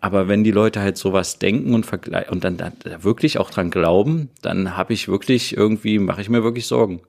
[0.00, 3.50] Aber wenn die Leute halt sowas denken und vergleichen und dann da, da wirklich auch
[3.50, 7.00] dran glauben, dann habe ich wirklich irgendwie, mache ich mir wirklich Sorgen.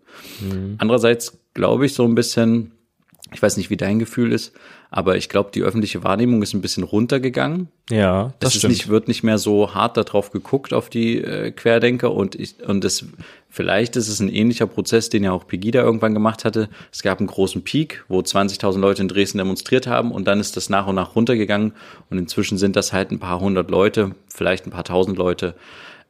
[0.41, 0.75] Mhm.
[0.79, 2.71] Andererseits glaube ich so ein bisschen,
[3.31, 4.53] ich weiß nicht, wie dein Gefühl ist,
[4.91, 7.67] aber ich glaube, die öffentliche Wahrnehmung ist ein bisschen runtergegangen.
[7.91, 8.73] Ja, das es stimmt.
[8.73, 12.83] Nicht, wird nicht mehr so hart darauf geguckt auf die äh, Querdenker und ich, und
[12.83, 13.05] das
[13.49, 16.69] vielleicht ist es ein ähnlicher Prozess, den ja auch Pegida irgendwann gemacht hatte.
[16.91, 20.57] Es gab einen großen Peak, wo 20.000 Leute in Dresden demonstriert haben und dann ist
[20.57, 21.73] das nach und nach runtergegangen
[22.09, 25.53] und inzwischen sind das halt ein paar hundert Leute, vielleicht ein paar tausend Leute.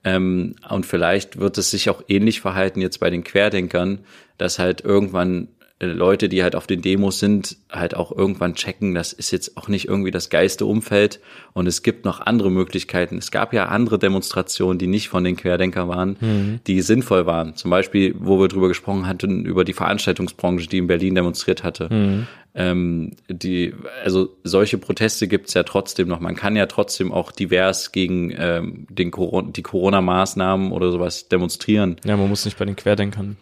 [0.06, 4.00] Ähm, und vielleicht wird es sich auch ähnlich verhalten jetzt bei den Querdenkern,
[4.38, 5.50] dass halt irgendwann
[5.82, 9.70] Leute, die halt auf den Demos sind, halt auch irgendwann checken, das ist jetzt auch
[9.70, 11.22] nicht irgendwie das geiste Umfeld
[11.54, 13.18] und es gibt noch andere Möglichkeiten.
[13.18, 16.60] Es gab ja andere Demonstrationen, die nicht von den Querdenkern waren, mhm.
[16.68, 17.56] die sinnvoll waren.
[17.56, 21.88] Zum Beispiel, wo wir drüber gesprochen hatten, über die Veranstaltungsbranche, die in Berlin demonstriert hatte.
[21.94, 22.28] Mhm.
[22.56, 26.20] Ähm, die, also solche Proteste gibt's ja trotzdem noch.
[26.20, 31.96] Man kann ja trotzdem auch divers gegen ähm, den Corona, die Corona-Maßnahmen oder sowas demonstrieren.
[32.04, 33.38] Ja, man muss nicht bei den Querdenkern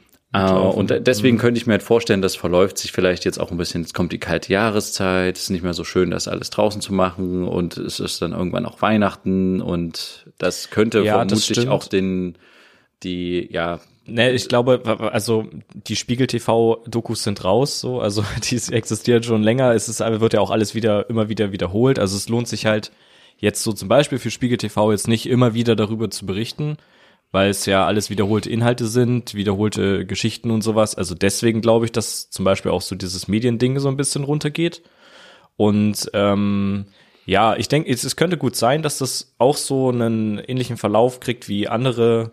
[0.46, 1.42] und deswegen mhm.
[1.42, 4.12] könnte ich mir halt vorstellen, das verläuft sich vielleicht jetzt auch ein bisschen, jetzt kommt
[4.12, 7.48] die kalte Jahreszeit, es ist nicht mehr so schön, das alles draußen zu machen.
[7.48, 9.62] Und es ist dann irgendwann auch Weihnachten.
[9.62, 12.38] Und das könnte ja, vermutlich das auch den,
[13.04, 13.80] die, ja.
[14.06, 19.44] Ne, ich glaube, also die Spiegel TV Dokus sind raus, so, also die existieren schon
[19.44, 22.66] länger, es ist, wird ja auch alles wieder, immer wieder wiederholt, also es lohnt sich
[22.66, 22.94] halt
[23.38, 26.78] jetzt so zum Beispiel für Spiegel TV jetzt nicht immer wieder darüber zu berichten,
[27.32, 30.96] weil es ja alles wiederholte Inhalte sind, wiederholte Geschichten und sowas.
[30.96, 34.82] Also deswegen glaube ich, dass zum Beispiel auch so dieses Mediending so ein bisschen runtergeht.
[35.56, 36.86] Und ähm,
[37.26, 41.20] ja, ich denke, es, es könnte gut sein, dass das auch so einen ähnlichen Verlauf
[41.20, 42.32] kriegt wie andere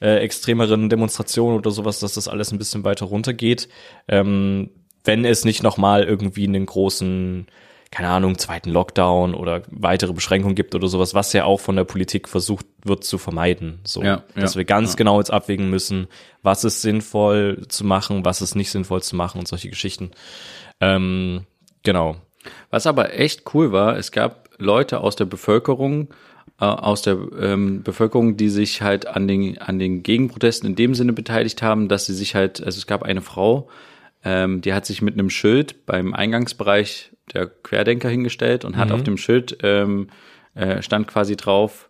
[0.00, 3.68] äh, extremeren Demonstrationen oder sowas, dass das alles ein bisschen weiter runtergeht.
[4.06, 4.70] Ähm,
[5.04, 7.46] wenn es nicht nochmal irgendwie einen großen
[7.94, 11.84] keine Ahnung, zweiten Lockdown oder weitere Beschränkungen gibt oder sowas, was ja auch von der
[11.84, 13.78] Politik versucht wird zu vermeiden.
[13.84, 14.96] So, ja, dass ja, wir ganz ja.
[14.96, 16.08] genau jetzt abwägen müssen,
[16.42, 20.10] was ist sinnvoll zu machen, was ist nicht sinnvoll zu machen und solche Geschichten.
[20.80, 21.46] Ähm,
[21.84, 22.16] genau.
[22.68, 26.08] Was aber echt cool war, es gab Leute aus der Bevölkerung,
[26.60, 30.96] äh, aus der ähm, Bevölkerung, die sich halt an den, an den Gegenprotesten in dem
[30.96, 33.68] Sinne beteiligt haben, dass sie sich halt, also es gab eine Frau,
[34.24, 38.94] ähm, die hat sich mit einem Schild beim Eingangsbereich der Querdenker hingestellt und hat mhm.
[38.94, 40.08] auf dem Schild ähm,
[40.54, 41.88] äh, stand quasi drauf,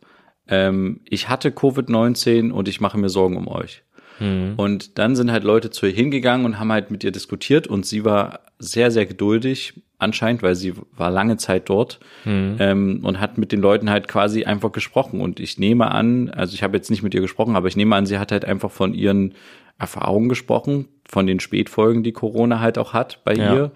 [0.48, 3.82] ähm, ich hatte Covid-19 und ich mache mir Sorgen um euch.
[4.20, 4.54] Mhm.
[4.56, 7.86] Und dann sind halt Leute zu ihr hingegangen und haben halt mit ihr diskutiert und
[7.86, 12.56] sie war sehr, sehr geduldig, anscheinend, weil sie war lange Zeit dort mhm.
[12.58, 15.20] ähm, und hat mit den Leuten halt quasi einfach gesprochen.
[15.20, 17.96] Und ich nehme an, also ich habe jetzt nicht mit ihr gesprochen, aber ich nehme
[17.96, 19.34] an, sie hat halt einfach von ihren
[19.78, 23.54] Erfahrungen gesprochen, von den Spätfolgen, die Corona halt auch hat bei ja.
[23.54, 23.72] ihr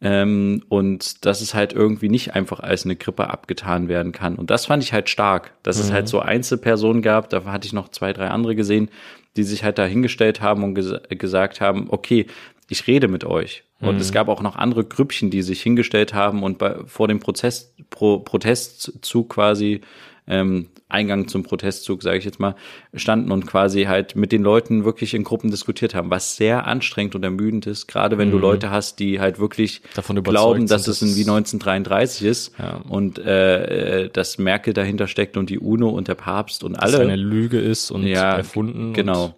[0.00, 4.36] Ähm, und dass es halt irgendwie nicht einfach als eine Grippe abgetan werden kann.
[4.36, 5.82] Und das fand ich halt stark, dass mhm.
[5.82, 8.90] es halt so Einzelpersonen gab, da hatte ich noch zwei, drei andere gesehen,
[9.36, 12.26] die sich halt da hingestellt haben und ges gesagt haben, okay,
[12.68, 13.64] ich rede mit euch.
[13.80, 14.00] Und mhm.
[14.00, 17.74] es gab auch noch andere Grüppchen, die sich hingestellt haben und bei, vor dem Prozess,
[17.90, 19.80] Pro, Protestzug quasi
[20.26, 22.54] ähm, Eingang zum Protestzug, sage ich jetzt mal,
[22.94, 27.14] standen und quasi halt mit den Leuten wirklich in Gruppen diskutiert haben, was sehr anstrengend
[27.14, 28.32] und ermüdend ist, gerade wenn mhm.
[28.32, 32.80] du Leute hast, die halt wirklich Davon glauben, dass sind, es wie 1933 ist ja.
[32.88, 36.92] und äh, äh, dass Merkel dahinter steckt und die UNO und der Papst und alle.
[36.92, 38.94] Dass eine Lüge ist und ja, erfunden.
[38.94, 39.34] Genau.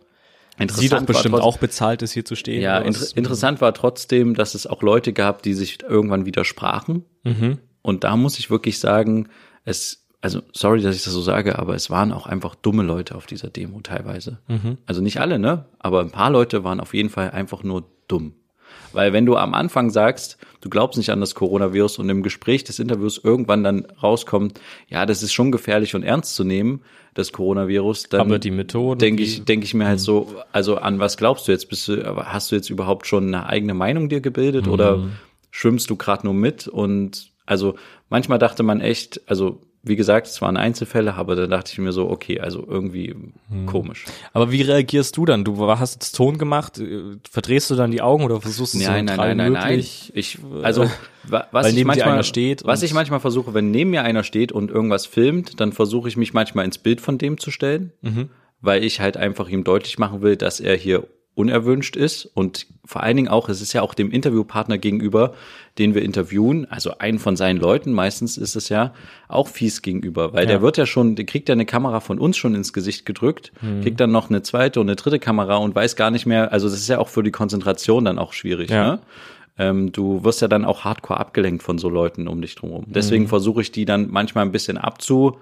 [0.69, 2.61] Sie doch bestimmt auch bezahlt ist, hier zu stehen.
[2.61, 7.07] Ja, inter interessant war trotzdem, dass es auch Leute gab, die sich irgendwann widersprachen.
[7.25, 7.59] Mhm.
[7.83, 9.29] Und da muss ich wirklich sagen,
[9.65, 13.15] es also sorry, dass ich das so sage, aber es waren auch einfach dumme Leute
[13.15, 14.39] auf dieser Demo teilweise.
[14.49, 14.79] Mhm.
[14.87, 15.65] Also nicht alle, ne?
[15.79, 18.35] Aber ein paar Leute waren auf jeden Fall einfach nur dumm.
[18.93, 22.65] Weil wenn du am Anfang sagst, du glaubst nicht an das Coronavirus und im Gespräch
[22.65, 26.83] des Interviews irgendwann dann rauskommt, ja, das ist schon gefährlich und ernst zu nehmen,
[27.15, 30.05] das Coronavirus, dann aber die Methoden, denke ich, denke ich mir halt mhm.
[30.05, 31.69] so, also an was glaubst du jetzt?
[31.69, 34.73] Bist du, hast du jetzt überhaupt schon eine eigene Meinung dir gebildet mhm.
[34.73, 35.09] oder
[35.51, 36.69] schwimmst du gerade nur mit?
[36.69, 37.75] Und also
[38.09, 41.93] manchmal dachte man echt, also wie gesagt, es waren Einzelfälle, aber da dachte ich mir
[41.93, 43.15] so, okay, also irgendwie
[43.49, 43.67] hm.
[43.67, 44.05] komisch.
[44.35, 45.43] Aber wie reagierst du dann?
[45.43, 48.87] Du hast jetzt Ton gemacht, äh, verdrehst du dann die Augen oder versuchst du es
[48.87, 50.11] nein, so nein, nein, nein, möglich?
[50.13, 50.19] nein.
[50.19, 50.91] Ich, also
[51.51, 55.07] was ich manchmal, steht was ich manchmal versuche, wenn neben mir einer steht und irgendwas
[55.07, 58.29] filmt, dann versuche ich mich manchmal ins Bild von dem zu stellen, mhm.
[58.61, 61.07] weil ich halt einfach ihm deutlich machen will, dass er hier
[61.41, 65.35] unerwünscht ist und vor allen Dingen auch, es ist ja auch dem Interviewpartner gegenüber,
[65.79, 68.93] den wir interviewen, also einen von seinen Leuten, meistens ist es ja
[69.29, 70.51] auch fies gegenüber, weil ja.
[70.51, 73.53] der wird ja schon, der kriegt ja eine Kamera von uns schon ins Gesicht gedrückt,
[73.63, 73.83] mhm.
[73.83, 76.69] kriegt dann noch eine zweite und eine dritte Kamera und weiß gar nicht mehr, also
[76.69, 78.93] das ist ja auch für die Konzentration dann auch schwierig, ja.
[78.93, 79.01] ne?
[79.59, 82.87] Ähm, du wirst ja dann auch hardcore abgelenkt von so Leuten um dich drumherum.
[82.89, 83.29] Deswegen mhm.
[83.29, 85.37] versuche ich die dann manchmal ein bisschen abzu,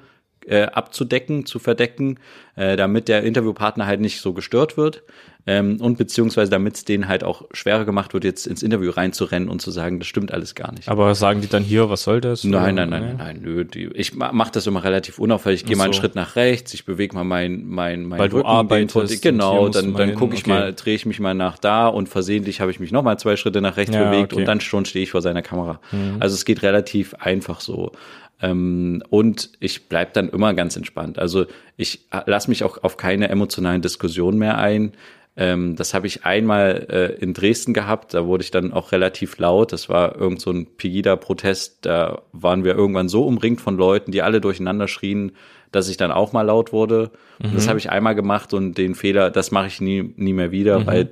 [0.44, 2.18] äh, abzudecken, zu verdecken,
[2.56, 5.04] äh, damit der Interviewpartner halt nicht so gestört wird
[5.50, 9.48] ähm, und beziehungsweise damit es denen halt auch schwerer gemacht wird, jetzt ins Interview reinzurennen
[9.48, 10.90] und zu sagen, das stimmt alles gar nicht.
[10.90, 12.44] Aber sagen die dann hier, was soll das?
[12.44, 13.64] Nein, nein, nein, nein, nein, nö.
[13.64, 15.62] Die, ich mache das immer relativ unauffällig.
[15.62, 15.78] Ich gehe so.
[15.78, 19.22] mal einen Schritt nach rechts, ich bewege mal mein mein mein Weil du arbeitest.
[19.22, 20.50] Genau, dann dann gucke ich okay.
[20.50, 23.36] mal, drehe ich mich mal nach da und versehentlich habe ich mich noch mal zwei
[23.36, 24.42] Schritte nach rechts ja, bewegt okay.
[24.42, 25.80] und dann schon stehe ich vor seiner Kamera.
[25.92, 26.16] Mhm.
[26.20, 27.92] Also es geht relativ einfach so.
[28.40, 31.18] Ähm, und ich bleib dann immer ganz entspannt.
[31.18, 34.92] Also ich lasse mich auch auf keine emotionalen Diskussionen mehr ein.
[35.40, 39.38] Ähm, das habe ich einmal äh, in Dresden gehabt, da wurde ich dann auch relativ
[39.38, 39.72] laut.
[39.72, 41.86] Das war irgend so ein Pegida-Protest.
[41.86, 45.30] Da waren wir irgendwann so umringt von Leuten, die alle durcheinander schrien,
[45.70, 47.12] dass ich dann auch mal laut wurde.
[47.38, 47.54] Mhm.
[47.54, 50.80] Das habe ich einmal gemacht und den Fehler, das mache ich nie, nie mehr wieder,
[50.80, 50.86] mhm.
[50.86, 51.08] weil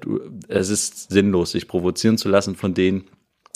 [0.49, 3.05] es ist sinnlos, sich provozieren zu lassen von denen.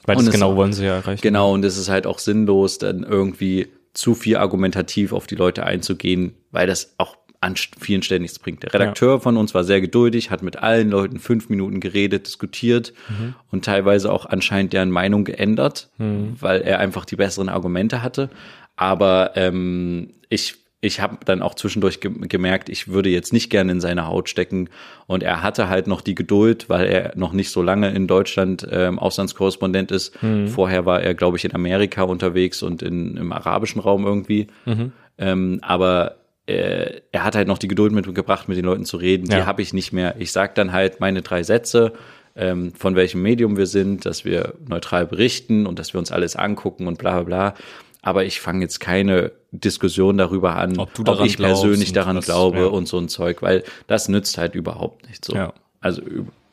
[0.07, 1.21] Weil das genau wollen sie ja erreichen.
[1.21, 5.65] Genau, und es ist halt auch sinnlos, dann irgendwie zu viel argumentativ auf die Leute
[5.65, 8.63] einzugehen, weil das auch an vielen Stellen nichts bringt.
[8.63, 9.19] Der Redakteur ja.
[9.19, 13.35] von uns war sehr geduldig, hat mit allen Leuten fünf Minuten geredet, diskutiert mhm.
[13.51, 16.37] und teilweise auch anscheinend deren Meinung geändert, mhm.
[16.39, 18.29] weil er einfach die besseren Argumente hatte.
[18.77, 23.73] Aber ähm, ich ich habe dann auch zwischendurch ge gemerkt, ich würde jetzt nicht gerne
[23.73, 24.71] in seine Haut stecken.
[25.07, 28.67] Und er hatte halt noch die Geduld, weil er noch nicht so lange in Deutschland
[28.71, 30.23] ähm, Auslandskorrespondent ist.
[30.23, 30.49] Mhm.
[30.49, 34.47] Vorher war er, glaube ich, in Amerika unterwegs und in, im arabischen Raum irgendwie.
[34.65, 34.93] Mhm.
[35.19, 36.17] Ähm, aber
[36.51, 39.29] äh, er hat halt noch die Geduld mitgebracht, mit den Leuten zu reden.
[39.29, 39.47] Die ja.
[39.47, 40.17] habe ich nicht mehr.
[40.19, 41.93] Ich sage dann halt meine drei Sätze,
[42.37, 46.37] ähm, von welchem Medium wir sind, dass wir neutral berichten und dass wir uns alles
[46.37, 47.55] angucken und bla bla bla
[48.03, 52.59] aber ich fange jetzt keine Diskussion darüber an, ob, ob ich persönlich daran was, glaube
[52.59, 52.67] ja.
[52.67, 55.35] und so ein Zeug, weil das nützt halt überhaupt nichts so.
[55.35, 55.53] Ja.
[55.81, 56.03] Also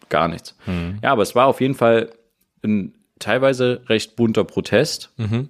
[0.10, 0.56] gar nichts.
[0.66, 1.00] Mhm.
[1.02, 2.12] Ja, aber es war auf jeden Fall
[2.64, 5.12] ein teilweise recht bunter Protest.
[5.18, 5.50] Mhm.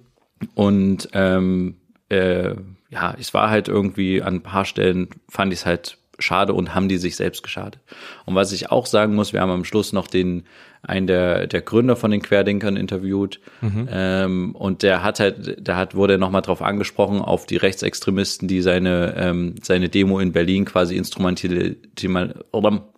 [0.54, 1.76] Und ähm,
[2.08, 2.54] äh,
[2.90, 6.74] ja, es war halt irgendwie an ein paar Stellen fand ich es halt schade und
[6.74, 7.80] haben die sich selbst geschadet.
[8.24, 10.44] Und was ich auch sagen muss, wir haben am Schluss noch den
[10.82, 13.40] einen der, der Gründer von den Querdenkern interviewt.
[13.60, 13.88] Mhm.
[13.90, 18.62] Ähm, und der hat halt, da hat, wurde nochmal drauf angesprochen, auf die Rechtsextremisten, die
[18.62, 21.76] seine, ähm, seine Demo in Berlin quasi instrumental,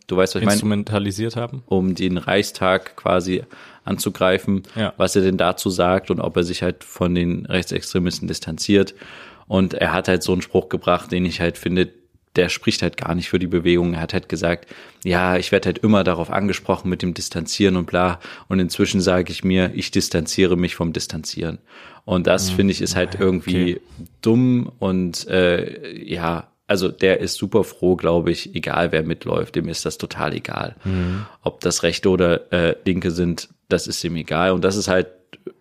[0.07, 0.53] du weißt, was ich meine?
[0.53, 1.63] Instrumentalisiert haben.
[1.67, 3.45] Um den Reichstag quasi
[3.85, 4.93] anzugreifen, ja.
[4.97, 8.95] was er denn dazu sagt und ob er sich halt von den Rechtsextremisten distanziert.
[9.47, 11.91] Und er hat halt so einen Spruch gebracht, den ich halt finde,
[12.37, 13.95] der spricht halt gar nicht für die Bewegung.
[13.95, 14.73] Er hat halt gesagt,
[15.05, 18.21] ja, ich werde halt immer darauf angesprochen mit dem Distanzieren und bla.
[18.49, 21.59] Und inzwischen sage ich mir, ich distanziere mich vom Distanzieren.
[22.05, 22.57] Und das mhm.
[22.57, 24.07] finde ich ist halt irgendwie okay.
[24.23, 29.69] dumm und äh, ja, also der ist super froh, glaube ich, egal wer mitläuft, dem
[29.69, 30.77] ist das total egal.
[30.85, 31.27] Mhm.
[31.43, 34.53] Ob das Rechte oder äh, Linke sind, das ist ihm egal.
[34.53, 35.09] Und das ist halt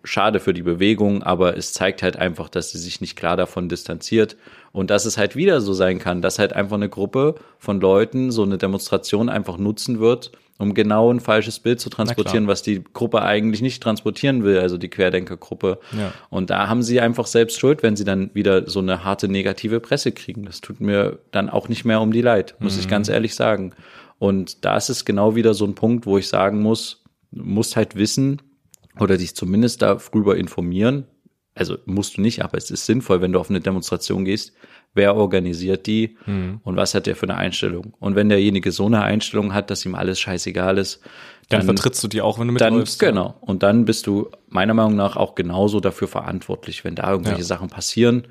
[0.04, 3.68] schade für die Bewegung, aber es zeigt halt einfach, dass sie sich nicht klar davon
[3.68, 4.36] distanziert
[4.72, 8.30] und dass es halt wieder so sein kann, dass halt einfach eine Gruppe von Leuten
[8.30, 12.84] so eine Demonstration einfach nutzen wird, um genau ein falsches Bild zu transportieren, was die
[12.92, 15.78] Gruppe eigentlich nicht transportieren will, also die Querdenkergruppe.
[15.98, 16.12] Ja.
[16.28, 19.80] Und da haben sie einfach selbst Schuld, wenn sie dann wieder so eine harte negative
[19.80, 20.44] Presse kriegen.
[20.44, 23.72] Das tut mir dann auch nicht mehr um die Leid, muss ich ganz ehrlich sagen.
[24.18, 27.02] Und da ist es genau wieder so ein Punkt, wo ich sagen muss,
[27.32, 28.42] du musst halt wissen
[28.98, 31.06] oder dich zumindest darüber informieren.
[31.54, 34.52] Also musst du nicht, aber es ist sinnvoll, wenn du auf eine Demonstration gehst,
[34.94, 37.94] wer organisiert die und was hat der für eine Einstellung.
[37.98, 41.00] Und wenn derjenige so eine Einstellung hat, dass ihm alles scheißegal ist,
[41.48, 43.00] Dann, vertrittst du die auch, wenn du dann, mitläufst.
[43.00, 43.36] genau.
[43.40, 47.44] Und dann bist du meiner Meinung nach auch genauso dafür verantwortlich, wenn da irgendwelche Ja.
[47.46, 48.28] Sachen passieren.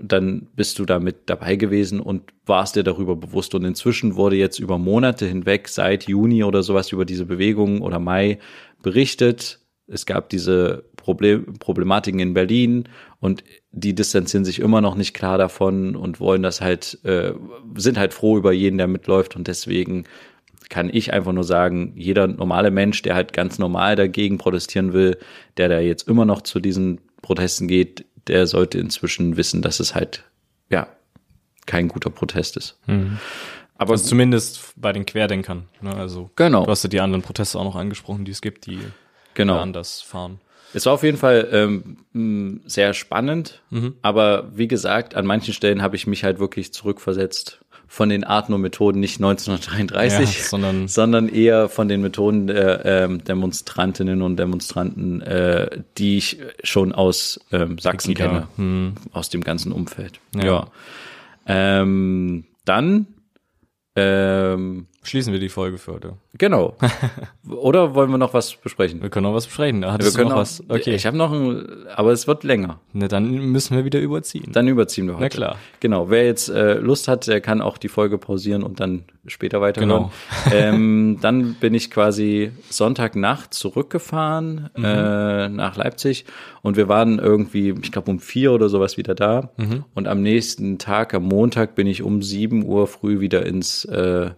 [0.00, 3.54] Dann bist du damit dabei gewesen und warst dir darüber bewusst.
[3.54, 7.98] Und inzwischen wurde jetzt über Monate hinweg, seit Juni oder sowas, über diese Bewegung oder
[7.98, 8.38] Mai
[8.82, 9.58] berichtet.
[9.86, 12.84] Es gab diese Problem, Problematiken in Berlin
[13.18, 17.32] und die distanzieren sich immer noch nicht klar davon und wollen das halt, äh,
[17.76, 20.04] sind halt froh über jeden, der mitläuft und deswegen
[20.68, 25.16] kann ich einfach nur sagen, jeder normale Mensch, der halt ganz normal dagegen protestieren will,
[25.56, 29.94] der da jetzt immer noch zu diesen Protesten geht, der sollte inzwischen wissen, dass es
[29.94, 30.24] halt,
[30.68, 30.88] ja,
[31.64, 32.78] kein guter Protest ist.
[33.78, 35.68] Aber Also zumindest bei den Querdenkern.
[35.80, 35.94] Ne?
[35.94, 36.66] Also Genau.
[36.66, 38.78] du hast ja die anderen Proteste auch noch angesprochen, die es gibt, die
[39.32, 39.54] genau.
[39.54, 40.40] da anders fahren.
[40.74, 43.62] Es war auf jeden Fall ähm, mh, sehr spannend,
[44.02, 47.60] aber wie gesagt, an manchen Stellen habe ich mich halt wirklich zurückversetzt
[47.90, 52.84] von den Arten und Methoden nicht 1933, Ja, sondern- sondern eher von den Methoden der
[52.84, 58.46] ähm, Demonstrantinnen und Demonstranten, äh, die ich schon aus ähm, Sachsen Pegida.
[58.56, 60.20] kenne, aus dem ganzen Umfeld.
[60.36, 60.44] Ja.
[60.44, 60.66] Ja.
[61.46, 63.06] Ähm, dann
[63.96, 66.12] ähm, Schließen wir die Folge für heute.
[66.36, 66.76] genau.
[67.48, 69.00] Oder wollen wir noch was besprechen?
[69.00, 69.80] Wir können noch was besprechen.
[69.80, 70.62] Wir hattest du können noch auch, was.
[70.68, 70.94] Okay.
[70.94, 72.80] Ich habe noch ein, aber es wird länger.
[72.92, 74.50] Ne, dann müssen wir wieder überziehen.
[74.52, 75.22] Dann überziehen wir heute.
[75.22, 75.56] Na klar.
[75.80, 76.10] Genau.
[76.10, 79.88] Wer jetzt äh, Lust hat, der kann auch die Folge pausieren und dann später weiterhören.
[79.88, 80.12] Genau.
[80.52, 84.84] ähm, dann bin ich quasi Sonntagnacht zurückgefahren Mhm.
[84.84, 86.24] äh, nach Leipzig
[86.62, 89.50] und wir waren irgendwie, ich glaube um vier oder sowas wieder da.
[89.56, 89.84] Mhm.
[89.94, 94.30] Und am nächsten Tag, am Montag, bin ich um sieben Uhr früh wieder ins äh,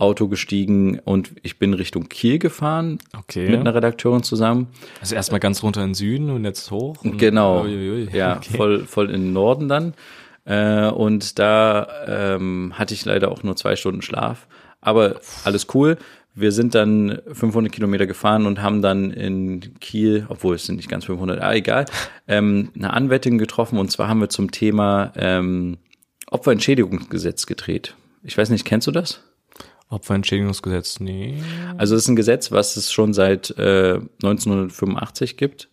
[0.00, 3.48] Auto gestiegen und ich bin Richtung Kiel gefahren Okay.
[3.50, 4.68] mit einer Redakteurin zusammen.
[5.00, 6.96] Also erstmal ganz runter in den Süden und jetzt hoch.
[7.04, 7.62] Und Genau.
[7.64, 8.08] Uiuiui.
[8.16, 8.56] Ja, Okay.
[8.56, 9.94] voll, voll in den Norden dann.
[10.46, 14.46] Äh, und da ähm, hatte ich leider auch nur zwei Stunden Schlaf.
[14.80, 15.98] Aber alles cool.
[16.34, 20.88] Wir sind dann 500 Kilometer gefahren und haben dann in Kiel, obwohl es sind nicht
[20.88, 21.84] ganz 500, ah, egal,
[22.28, 23.78] ähm, eine Anwältin getroffen.
[23.78, 25.76] Und zwar haben wir zum Thema ähm,
[26.30, 27.94] Opferentschädigungsgesetz gedreht.
[28.22, 29.22] Ich weiß nicht, kennst du das?
[29.90, 31.42] Opferentschädigungsgesetz, nee.
[31.76, 35.68] Also es ist ein Gesetz, was es schon seit äh, 1985 gibt.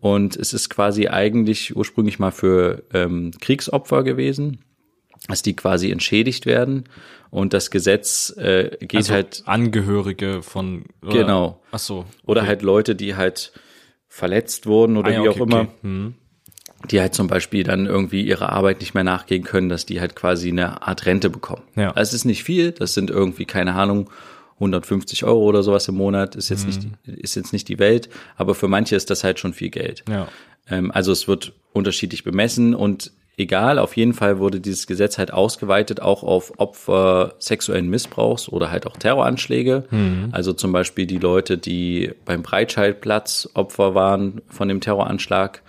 [0.00, 4.58] Und es ist quasi eigentlich ursprünglich mal für ähm, Kriegsopfer gewesen,
[5.28, 6.88] dass die quasi entschädigt werden.
[7.30, 10.86] Und das Gesetz äh, geht Also halt, Angehörige von.
[11.00, 11.62] Oder, Genau.
[11.70, 12.06] Ach so.
[12.26, 13.52] oder halt Leute, die halt
[14.08, 16.12] verletzt wurden oder Ah, ja, wie okay, auch immer, okay.
[16.90, 20.16] Die halt zum Beispiel dann irgendwie ihrer Arbeit nicht mehr nachgehen können, dass die halt
[20.16, 21.62] quasi eine Art Rente bekommen.
[21.76, 21.90] Ja.
[21.92, 24.10] Also es ist nicht viel, das sind irgendwie, keine Ahnung,
[24.56, 28.54] 150 Euro oder sowas im Monat, ist jetzt, nicht, ist jetzt nicht die Welt, aber
[28.54, 30.04] für manche ist das halt schon viel Geld.
[30.08, 30.28] Ja.
[30.68, 35.32] Ähm, also es wird unterschiedlich bemessen und egal, auf jeden Fall wurde dieses Gesetz halt
[35.32, 39.84] ausgeweitet auch auf Opfer sexuellen Missbrauchs oder halt auch Terroranschläge.
[40.32, 45.62] Also zum Beispiel die Leute, die beim Breitscheidplatz Opfer waren von dem Terroranschlag,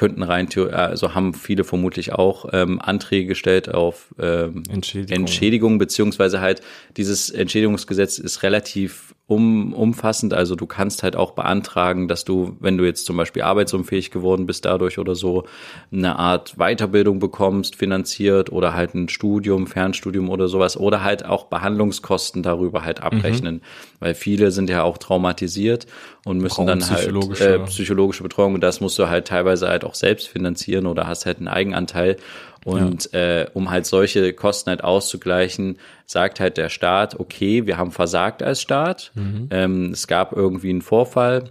[0.00, 5.14] könnten rein, theo- also haben viele vermutlich auch ähm, Anträge gestellt auf ähm, Entschädigung.
[5.18, 6.62] Entschädigung, beziehungsweise halt
[6.96, 10.34] dieses Entschädigungsgesetz ist relativ um, umfassend.
[10.34, 14.44] Also du kannst halt auch beantragen, dass du, wenn du jetzt zum Beispiel arbeitsunfähig geworden
[14.46, 15.44] bist dadurch oder so,
[15.92, 21.44] eine Art Weiterbildung bekommst, finanziert oder halt ein Studium, Fernstudium oder sowas oder halt auch
[21.44, 23.62] Behandlungskosten darüber halt abrechnen.
[24.00, 25.86] Weil viele sind ja auch traumatisiert
[26.24, 29.68] und müssen Brauchen dann halt psychologische- äh, psychologische Betreuung und das musst du halt teilweise
[29.68, 32.16] halt auch selbst finanzieren oder hast halt einen Eigenanteil.
[32.64, 37.90] Und äh, um halt solche Kosten halt auszugleichen, sagt halt der Staat, okay, wir haben
[37.90, 39.12] versagt als Staat.
[39.50, 41.44] Ähm, es gab irgendwie einen Vorfall,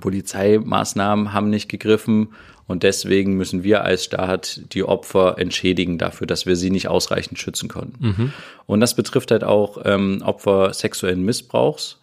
[0.00, 2.28] Polizeimaßnahmen haben nicht gegriffen.
[2.66, 7.38] Und deswegen müssen wir als Staat die Opfer entschädigen dafür, dass wir sie nicht ausreichend
[7.38, 8.32] schützen konnten.
[8.66, 12.00] Und das betrifft halt auch ähm, Opfer sexuellen Missbrauchs.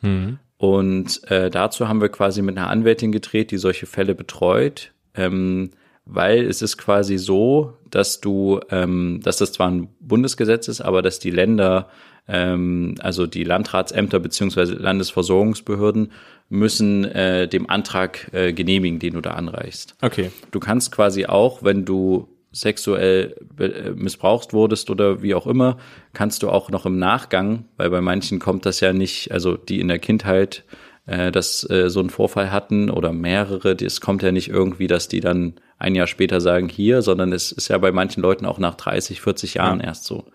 [0.57, 5.71] Und äh, dazu haben wir quasi mit einer Anwältin gedreht, die solche Fälle betreut, ähm,
[6.11, 11.01] weil es ist quasi so, dass du, ähm, dass das zwar ein Bundesgesetz ist, aber
[11.01, 11.89] dass die Länder
[12.27, 16.11] ähm, also die Landratsämter beziehungsweise Landesversorgungsbehörden
[16.49, 19.95] müssen äh, dem Antrag äh, genehmigen, den du da anreichst.
[20.01, 20.31] Okay.
[20.51, 25.77] Du kannst quasi auch, wenn du sexuell äh, missbraucht wurdest oder wie auch immer,
[26.13, 29.79] kannst du auch noch im Nachgang, weil bei manchen kommt das ja nicht, also die
[29.79, 30.63] in der Kindheit
[31.09, 35.07] äh, dass äh, so einen Vorfall hatten oder mehrere, es kommt ja nicht irgendwie, dass
[35.07, 38.59] die dann ein Jahr später sagen hier, sondern es ist ja bei manchen Leuten auch
[38.59, 39.87] nach 30, 40 Jahren ja.
[39.87, 40.25] erst so.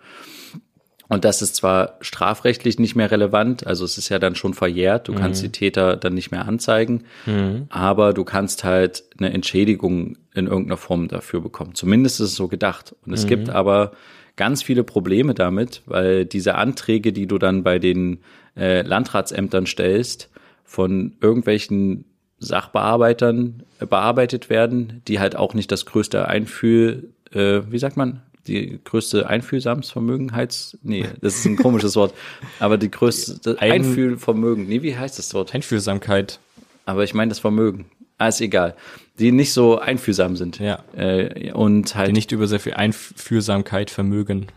[1.07, 5.07] Und das ist zwar strafrechtlich nicht mehr relevant, also es ist ja dann schon verjährt,
[5.07, 5.17] du mhm.
[5.17, 7.67] kannst die Täter dann nicht mehr anzeigen, mhm.
[7.69, 11.75] aber du kannst halt eine Entschädigung in irgendeiner Form dafür bekommen.
[11.75, 12.95] Zumindest ist es so gedacht.
[13.05, 13.29] Und es mhm.
[13.29, 13.91] gibt aber
[14.35, 18.19] ganz viele Probleme damit, weil diese Anträge, die du dann bei den
[18.57, 20.31] äh, Landratsämtern stellst,
[20.65, 22.05] von irgendwelchen
[22.39, 28.21] Sachbearbeitern äh, bearbeitet werden, die halt auch nicht das größte Einfühl, äh, wie sagt man,
[28.47, 32.13] die größte Einfühlsamsvermögenheits, nee, das ist ein komisches Wort,
[32.59, 35.55] aber die größte Ein Einfühlvermögen, nee, wie heißt das Wort?
[35.55, 36.39] Einfühlsamkeit.
[36.85, 37.85] Aber ich meine das Vermögen.
[38.17, 38.75] Ah, ist egal.
[39.19, 40.59] Die nicht so einfühlsam sind.
[40.59, 40.83] Ja.
[40.95, 42.09] Äh, und halt.
[42.09, 44.47] Die nicht über sehr viel Einfühlsamkeit vermögen.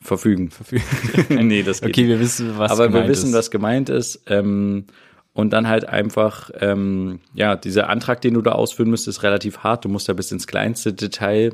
[0.00, 0.50] Verfügen.
[0.50, 0.82] Verfügen.
[1.46, 3.34] nee, das geht Okay, wir wissen, was Aber wir wissen, ist.
[3.34, 4.22] was gemeint ist.
[4.26, 4.86] Ähm,
[5.34, 9.58] und dann halt einfach, ähm, ja, dieser Antrag, den du da ausführen müsstest, ist relativ
[9.58, 9.84] hart.
[9.84, 11.52] Du musst da bis ins kleinste Detail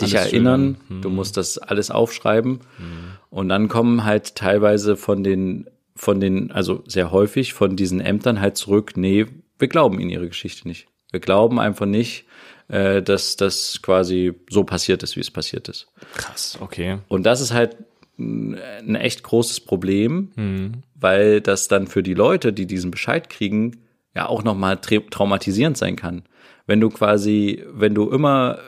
[0.00, 0.78] dich alles erinnern.
[0.88, 1.02] Hm.
[1.02, 2.60] Du musst das alles aufschreiben.
[2.78, 2.86] Hm.
[3.28, 8.40] Und dann kommen halt teilweise von den, von den, also sehr häufig von diesen Ämtern
[8.40, 9.26] halt zurück, nee,
[9.58, 10.88] wir glauben ihnen ihre Geschichte nicht.
[11.10, 12.24] Wir glauben einfach nicht,
[12.68, 15.88] äh, dass das quasi so passiert ist, wie es passiert ist.
[16.14, 16.98] Krass, okay.
[17.08, 17.76] Und das ist halt
[18.18, 20.72] ein echt großes Problem, mhm.
[20.94, 23.78] weil das dann für die Leute, die diesen Bescheid kriegen,
[24.14, 26.22] ja auch nochmal tra traumatisierend sein kann.
[26.66, 28.58] Wenn du quasi, wenn du immer,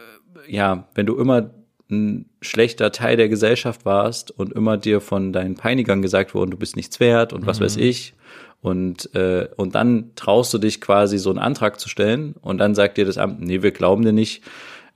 [0.48, 1.50] ja, wenn du immer
[1.88, 6.56] ein schlechter Teil der Gesellschaft warst und immer dir von deinen Peinigern gesagt wurde, du
[6.56, 7.64] bist nichts wert und was mhm.
[7.64, 8.14] weiß ich.
[8.60, 12.74] Und, äh, und dann traust du dich quasi so einen Antrag zu stellen und dann
[12.74, 14.42] sagt dir das Amt, nee, wir glauben dir nicht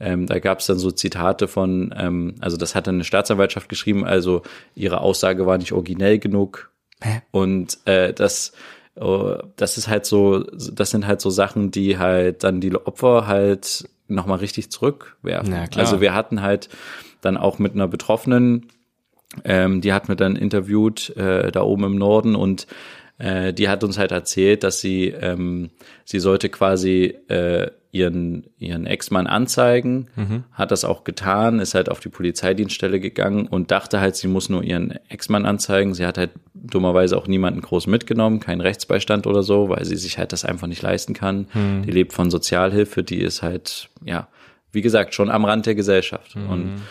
[0.01, 3.69] ähm, da gab es dann so Zitate von, ähm, also das hat dann eine Staatsanwaltschaft
[3.69, 4.43] geschrieben, also
[4.75, 6.71] ihre Aussage war nicht originell genug.
[7.03, 7.21] Hä?
[7.31, 8.53] Und äh, das,
[8.97, 13.27] oh, das ist halt so, das sind halt so Sachen, die halt dann die Opfer
[13.27, 15.53] halt nochmal richtig zurückwerfen.
[15.53, 15.85] Ja, klar.
[15.85, 16.71] Also wir hatten halt
[17.21, 18.69] dann auch mit einer Betroffenen,
[19.45, 22.67] ähm, die hat mir dann interviewt äh, da oben im Norden und
[23.19, 25.71] äh, die hat uns halt erzählt, dass sie, ähm,
[26.05, 30.45] sie sollte quasi äh, ihren, ihren Ex-Mann anzeigen, mhm.
[30.53, 34.49] hat das auch getan, ist halt auf die Polizeidienststelle gegangen und dachte halt, sie muss
[34.49, 35.95] nur ihren Ex-Mann anzeigen.
[35.95, 40.18] Sie hat halt dummerweise auch niemanden groß mitgenommen, keinen Rechtsbeistand oder so, weil sie sich
[40.18, 41.49] halt das einfach nicht leisten kann.
[41.53, 41.82] Mhm.
[41.82, 44.28] Die lebt von Sozialhilfe, die ist halt, ja,
[44.72, 46.36] wie gesagt, schon am Rand der Gesellschaft.
[46.36, 46.49] Mhm.
[46.49, 46.82] Und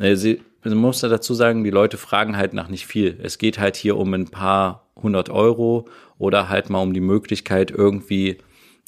[0.00, 3.16] äh, sie, man muss da dazu sagen, die Leute fragen halt nach nicht viel.
[3.22, 5.86] Es geht halt hier um ein paar hundert Euro
[6.18, 8.38] oder halt mal um die Möglichkeit, irgendwie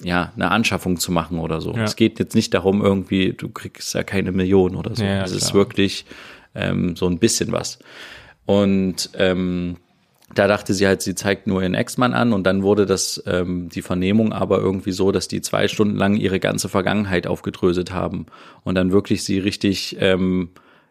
[0.02, 1.74] ja, eine Anschaffung zu machen oder so.
[1.74, 1.84] Ja.
[1.84, 5.04] Es geht jetzt nicht darum, irgendwie, du kriegst ja keine Million oder so.
[5.04, 6.06] Ja, es ist wirklich
[6.54, 7.78] ähm, so ein bisschen was.
[8.46, 9.76] Und ähm,
[10.34, 13.68] da dachte sie halt, sie zeigt nur ihren Ex-Mann an und dann wurde das ähm,
[13.68, 18.26] die Vernehmung aber irgendwie so, dass die zwei Stunden lang ihre ganze Vergangenheit aufgedröselt haben
[18.62, 20.50] und dann wirklich sie richtig ähm,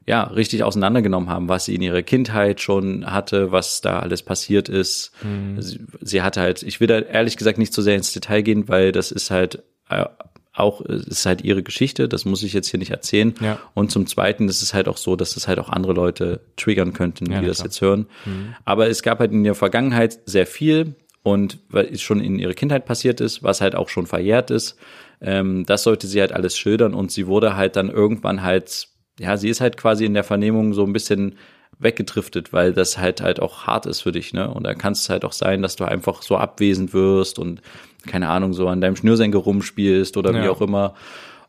[0.10, 4.68] ja, richtig auseinandergenommen haben, was sie in ihrer Kindheit schon hatte, was da alles passiert
[4.68, 5.12] ist.
[5.22, 5.62] Mhm.
[5.62, 8.68] Sie, sie, hatte halt, ich will da ehrlich gesagt nicht so sehr ins Detail gehen,
[8.68, 10.05] weil das ist halt äh,
[10.51, 13.36] auch, ist halt ihre Geschichte, das muss ich jetzt hier nicht erzählen.
[13.39, 13.60] Ja.
[13.76, 16.93] Und zum Zweiten ist es halt auch so, dass es halt auch andere Leute triggern
[16.93, 17.68] könnten, ja, die das klar.
[17.68, 18.07] jetzt hören.
[18.26, 18.55] Mhm.
[18.66, 22.88] Aber es gab halt in der Vergangenheit sehr viel und es schon in ihrer Kindheit
[22.88, 24.76] passiert ist, was halt auch schon verjährt ist.
[25.22, 28.88] Ähm, das sollte sie halt alles schildern und sie wurde halt dann irgendwann halt
[29.20, 31.36] ja, sie ist halt quasi in der Vernehmung so ein bisschen
[31.78, 34.51] weggedriftet, weil das halt halt auch hart ist für dich, ne?
[34.51, 37.61] Und da kann es halt auch sein, dass du einfach so abwesend wirst und
[38.05, 40.43] keine Ahnung, so an deinem Schnürsenkel rumspielst oder ja.
[40.43, 40.93] wie auch immer.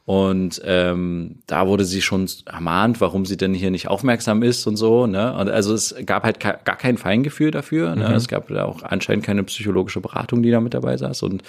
[0.06, 4.76] Und ähm, da wurde sie schon ermahnt, warum sie denn hier nicht aufmerksam ist und
[4.76, 5.06] so.
[5.06, 5.32] Ne?
[5.36, 7.94] Und also es gab halt gar kein Feingefühl dafür.
[7.94, 8.08] Ne?
[8.08, 8.14] Mhm.
[8.14, 11.22] Es gab da auch anscheinend keine psychologische Beratung, die da mit dabei saß.
[11.22, 11.42] Und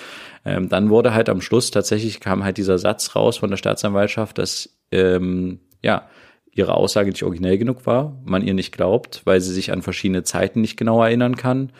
[0.45, 4.37] ähm, dann wurde halt am Schluss tatsächlich kam halt dieser Satz raus von der Staatsanwaltschaft,
[4.37, 6.07] dass ähm, ja,
[6.53, 10.23] ihre Aussage nicht originell genug war, man ihr nicht glaubt, weil sie sich an verschiedene
[10.23, 11.71] Zeiten nicht genau erinnern kann.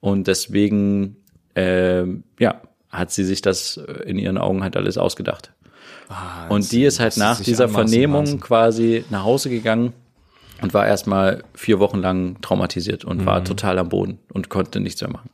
[0.00, 1.16] Und deswegen,
[1.54, 2.04] äh,
[2.38, 3.76] ja, hat sie sich das
[4.06, 5.52] in ihren Augen halt alles ausgedacht.
[6.08, 9.92] Ah, und die ist halt nach dieser Vernehmung quasi nach Hause gegangen
[10.62, 13.26] und war erstmal vier Wochen lang traumatisiert und mhm.
[13.26, 15.30] war total am Boden und konnte nichts mehr machen.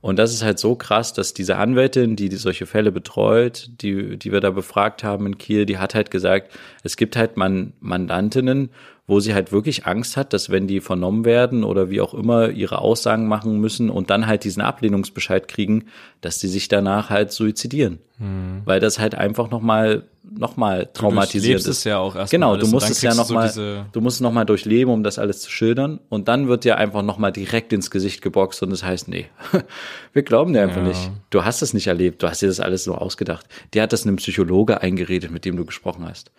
[0.00, 4.18] Und das ist halt so krass, dass diese Anwältin, die, die solche Fälle betreut, die,
[4.18, 6.50] die wir da befragt haben in Kiel, die hat halt gesagt,
[6.82, 8.70] es gibt halt Man Mandantinnen,
[9.06, 12.50] wo sie halt wirklich Angst hat, dass wenn die vernommen werden oder wie auch immer
[12.50, 15.86] ihre Aussagen machen müssen und dann halt diesen Ablehnungsbescheid kriegen,
[16.20, 17.98] dass die sich danach halt suizidieren.
[18.18, 18.62] Hm.
[18.64, 20.04] Weil das halt einfach nochmal
[20.38, 21.78] noch mal traumatisiert du ist.
[21.78, 24.46] Es ja auch erst genau, du musst es ja nochmal, so du musst es nochmal
[24.46, 25.98] durchleben, um das alles zu schildern.
[26.08, 29.26] Und dann wird dir einfach nochmal direkt ins Gesicht geboxt und es das heißt, nee,
[30.12, 30.88] wir glauben dir einfach ja.
[30.88, 31.10] nicht.
[31.30, 33.46] Du hast es nicht erlebt, du hast dir das alles so ausgedacht.
[33.74, 36.30] Dir hat das einem Psychologe eingeredet, mit dem du gesprochen hast.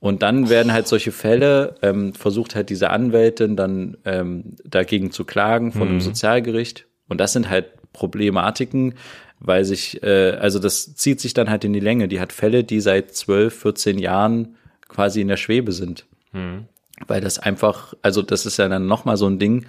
[0.00, 5.24] Und dann werden halt solche Fälle, ähm, versucht halt diese Anwältin dann ähm, dagegen zu
[5.24, 5.88] klagen von mhm.
[5.88, 6.86] einem Sozialgericht.
[7.08, 8.94] Und das sind halt Problematiken,
[9.40, 12.08] weil sich, äh, also das zieht sich dann halt in die Länge.
[12.08, 14.56] Die hat Fälle, die seit 12, 14 Jahren
[14.88, 16.06] quasi in der Schwebe sind.
[16.32, 16.66] Mhm.
[17.06, 19.66] Weil das einfach, also das ist ja dann nochmal so ein Ding.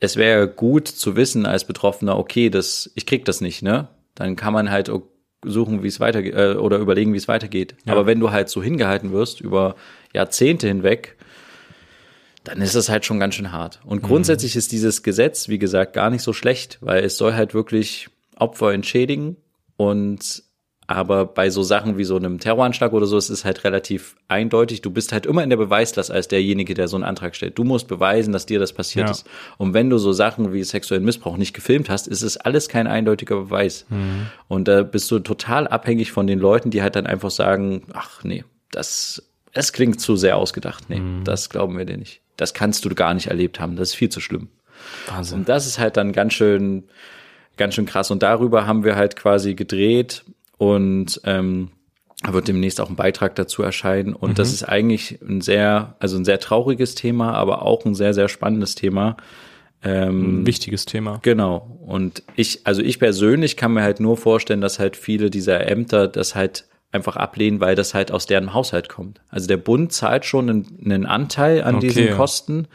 [0.00, 3.88] Es wäre gut zu wissen als Betroffener, okay, das, ich krieg das nicht, ne?
[4.14, 4.90] Dann kann man halt
[5.44, 7.74] suchen, wie es weitergeht, äh, oder überlegen, wie es weitergeht.
[7.84, 7.92] Ja.
[7.92, 9.76] Aber wenn du halt so hingehalten wirst über
[10.12, 11.16] Jahrzehnte hinweg,
[12.44, 13.80] dann ist das halt schon ganz schön hart.
[13.84, 14.06] Und mhm.
[14.06, 18.08] grundsätzlich ist dieses Gesetz, wie gesagt, gar nicht so schlecht, weil es soll halt wirklich
[18.36, 19.36] Opfer entschädigen
[19.76, 20.42] und
[20.90, 24.82] aber bei so Sachen wie so einem Terroranschlag oder so, es ist halt relativ eindeutig.
[24.82, 27.56] Du bist halt immer in der Beweislast als derjenige, der so einen Antrag stellt.
[27.56, 29.12] Du musst beweisen, dass dir das passiert ja.
[29.12, 29.24] ist.
[29.56, 32.88] Und wenn du so Sachen wie sexuellen Missbrauch nicht gefilmt hast, ist es alles kein
[32.88, 33.86] eindeutiger Beweis.
[33.88, 34.26] Mhm.
[34.48, 38.24] Und da bist du total abhängig von den Leuten, die halt dann einfach sagen, ach
[38.24, 40.90] nee, das, es klingt zu sehr ausgedacht.
[40.90, 41.22] Nee, mhm.
[41.22, 42.20] das glauben wir dir nicht.
[42.36, 43.76] Das kannst du gar nicht erlebt haben.
[43.76, 44.48] Das ist viel zu schlimm.
[45.06, 45.38] Wahnsinn.
[45.38, 46.82] Und das ist halt dann ganz schön,
[47.56, 48.10] ganz schön krass.
[48.10, 50.24] Und darüber haben wir halt quasi gedreht
[50.60, 51.70] und ähm,
[52.28, 54.12] wird demnächst auch ein Beitrag dazu erscheinen.
[54.12, 54.34] Und mhm.
[54.34, 58.28] das ist eigentlich ein sehr, also ein sehr trauriges Thema, aber auch ein sehr, sehr
[58.28, 59.16] spannendes Thema.
[59.82, 61.18] Ähm, ein wichtiges Thema.
[61.22, 61.78] Genau.
[61.86, 66.08] Und ich, also ich persönlich kann mir halt nur vorstellen, dass halt viele dieser Ämter
[66.08, 69.22] das halt einfach ablehnen, weil das halt aus deren Haushalt kommt.
[69.30, 71.86] Also der Bund zahlt schon einen, einen Anteil an okay.
[71.86, 72.68] diesen Kosten,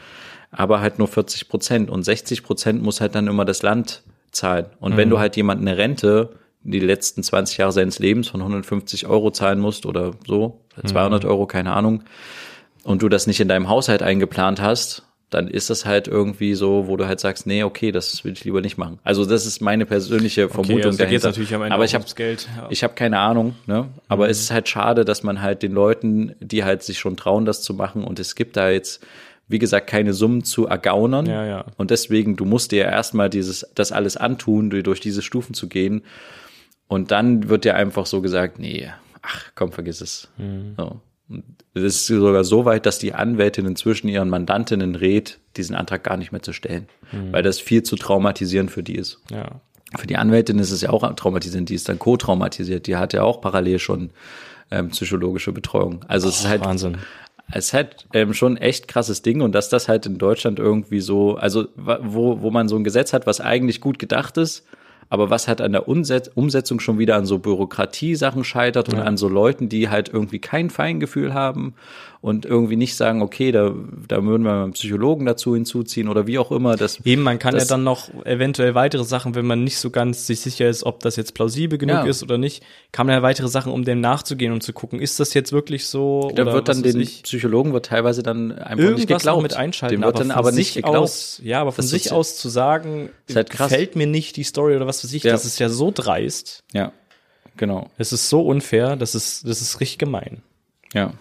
[0.49, 4.65] aber halt nur 40 Prozent und 60 Prozent muss halt dann immer das Land zahlen.
[4.79, 4.97] Und mhm.
[4.97, 6.31] wenn du halt jemand eine Rente
[6.65, 11.29] die letzten 20 Jahre seines Lebens von 150 Euro zahlen musst oder so, 200 mhm.
[11.29, 12.03] Euro, keine Ahnung,
[12.83, 16.87] und du das nicht in deinem Haushalt eingeplant hast, dann ist das halt irgendwie so,
[16.87, 18.99] wo du halt sagst, nee, okay, das will ich lieber nicht machen.
[19.03, 21.27] Also das ist meine persönliche Vermutung okay, also da dahinter.
[21.27, 22.47] natürlich am Ende aber ich habe Geld.
[22.55, 22.67] Ja.
[22.69, 23.89] Ich habe keine Ahnung, ne?
[24.07, 24.31] Aber mhm.
[24.31, 27.61] es ist halt schade, dass man halt den Leuten, die halt sich schon trauen, das
[27.61, 29.01] zu machen, und es gibt da jetzt
[29.47, 31.27] wie gesagt, keine Summen zu ergaunern.
[31.27, 31.65] Ja, ja.
[31.77, 35.67] Und deswegen, du musst dir ja erstmal dieses, das alles antun, durch diese Stufen zu
[35.67, 36.01] gehen.
[36.87, 38.89] Und dann wird dir einfach so gesagt, nee,
[39.21, 40.29] ach komm, vergiss es.
[40.37, 40.75] Mhm.
[40.77, 41.01] So.
[41.73, 46.17] Es ist sogar so weit, dass die Anwältin inzwischen ihren Mandantinnen rät, diesen Antrag gar
[46.17, 47.33] nicht mehr zu stellen, mhm.
[47.33, 49.19] weil das viel zu traumatisierend für die ist.
[49.31, 49.61] Ja.
[49.97, 53.23] Für die Anwältin ist es ja auch traumatisierend, die ist dann co-traumatisiert, die hat ja
[53.23, 54.11] auch parallel schon
[54.71, 56.03] ähm, psychologische Betreuung.
[56.07, 56.97] Also es ist halt Wahnsinn.
[57.51, 60.99] Es ist halt ähm, schon echt krasses Ding und dass das halt in Deutschland irgendwie
[60.99, 64.65] so, also wo, wo man so ein Gesetz hat, was eigentlich gut gedacht ist,
[65.09, 69.03] aber was halt an der Umsetzung schon wieder an so Bürokratie-Sachen scheitert und ja.
[69.03, 71.75] an so Leuten, die halt irgendwie kein Feingefühl haben
[72.25, 73.71] und irgendwie nicht sagen, okay, da,
[74.07, 76.75] da würden wir einen Psychologen dazu hinzuziehen oder wie auch immer.
[76.75, 79.91] Das, Eben, man kann das, ja dann noch eventuell weitere Sachen, wenn man nicht so
[79.91, 82.05] ganz sich sicher ist, ob das jetzt plausibel genug ja.
[82.05, 85.19] ist oder nicht, kann man ja weitere Sachen, um dem nachzugehen und zu gucken, ist
[85.19, 86.31] das jetzt wirklich so?
[86.33, 87.21] Da wird dann den ich?
[87.21, 89.43] Psychologen wird teilweise dann einfach Irgendwas nicht geglaubt.
[89.43, 90.97] mit einschalten, dem wird dann aber nicht geglaubt.
[90.97, 94.87] Aus, ja, aber von sich aus zu sagen, halt fällt mir nicht die Story oder
[94.87, 95.31] was weiß ich, ja.
[95.31, 96.63] das ist ja so dreist.
[96.73, 96.91] Ja,
[97.57, 97.89] genau.
[97.97, 100.41] Es ist so unfair, das ist, das ist richtig gemein.
[100.93, 101.13] Ja.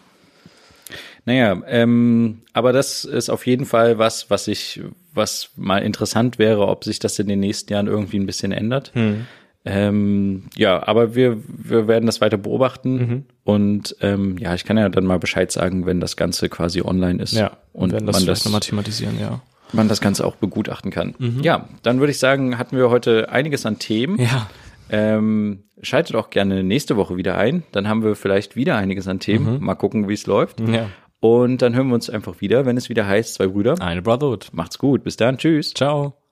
[1.26, 4.82] Naja, ähm, aber das ist auf jeden Fall was, was ich,
[5.14, 8.92] was mal interessant wäre, ob sich das in den nächsten Jahren irgendwie ein bisschen ändert.
[8.94, 9.26] Hm.
[9.66, 13.24] Ähm, ja, aber wir, wir werden das weiter beobachten mhm.
[13.44, 17.22] und ähm, ja, ich kann ja dann mal Bescheid sagen, wenn das Ganze quasi online
[17.22, 17.32] ist.
[17.32, 19.40] Ja, und werden das man das nochmal thematisieren, ja.
[19.74, 21.14] Man das Ganze auch begutachten kann.
[21.18, 21.40] Mhm.
[21.42, 24.20] Ja, dann würde ich sagen, hatten wir heute einiges an Themen.
[24.20, 24.48] Ja.
[24.90, 27.62] Ähm, schaltet auch gerne nächste Woche wieder ein.
[27.72, 29.58] Dann haben wir vielleicht wieder einiges an Themen.
[29.58, 29.64] Mhm.
[29.64, 30.60] Mal gucken, wie es läuft.
[30.60, 30.88] Ja.
[31.20, 33.80] Und dann hören wir uns einfach wieder, wenn es wieder heißt, zwei Brüder.
[33.80, 34.50] Eine Brotherhood.
[34.52, 35.04] Macht's gut.
[35.04, 35.38] Bis dann.
[35.38, 35.72] Tschüss.
[35.72, 36.23] Ciao.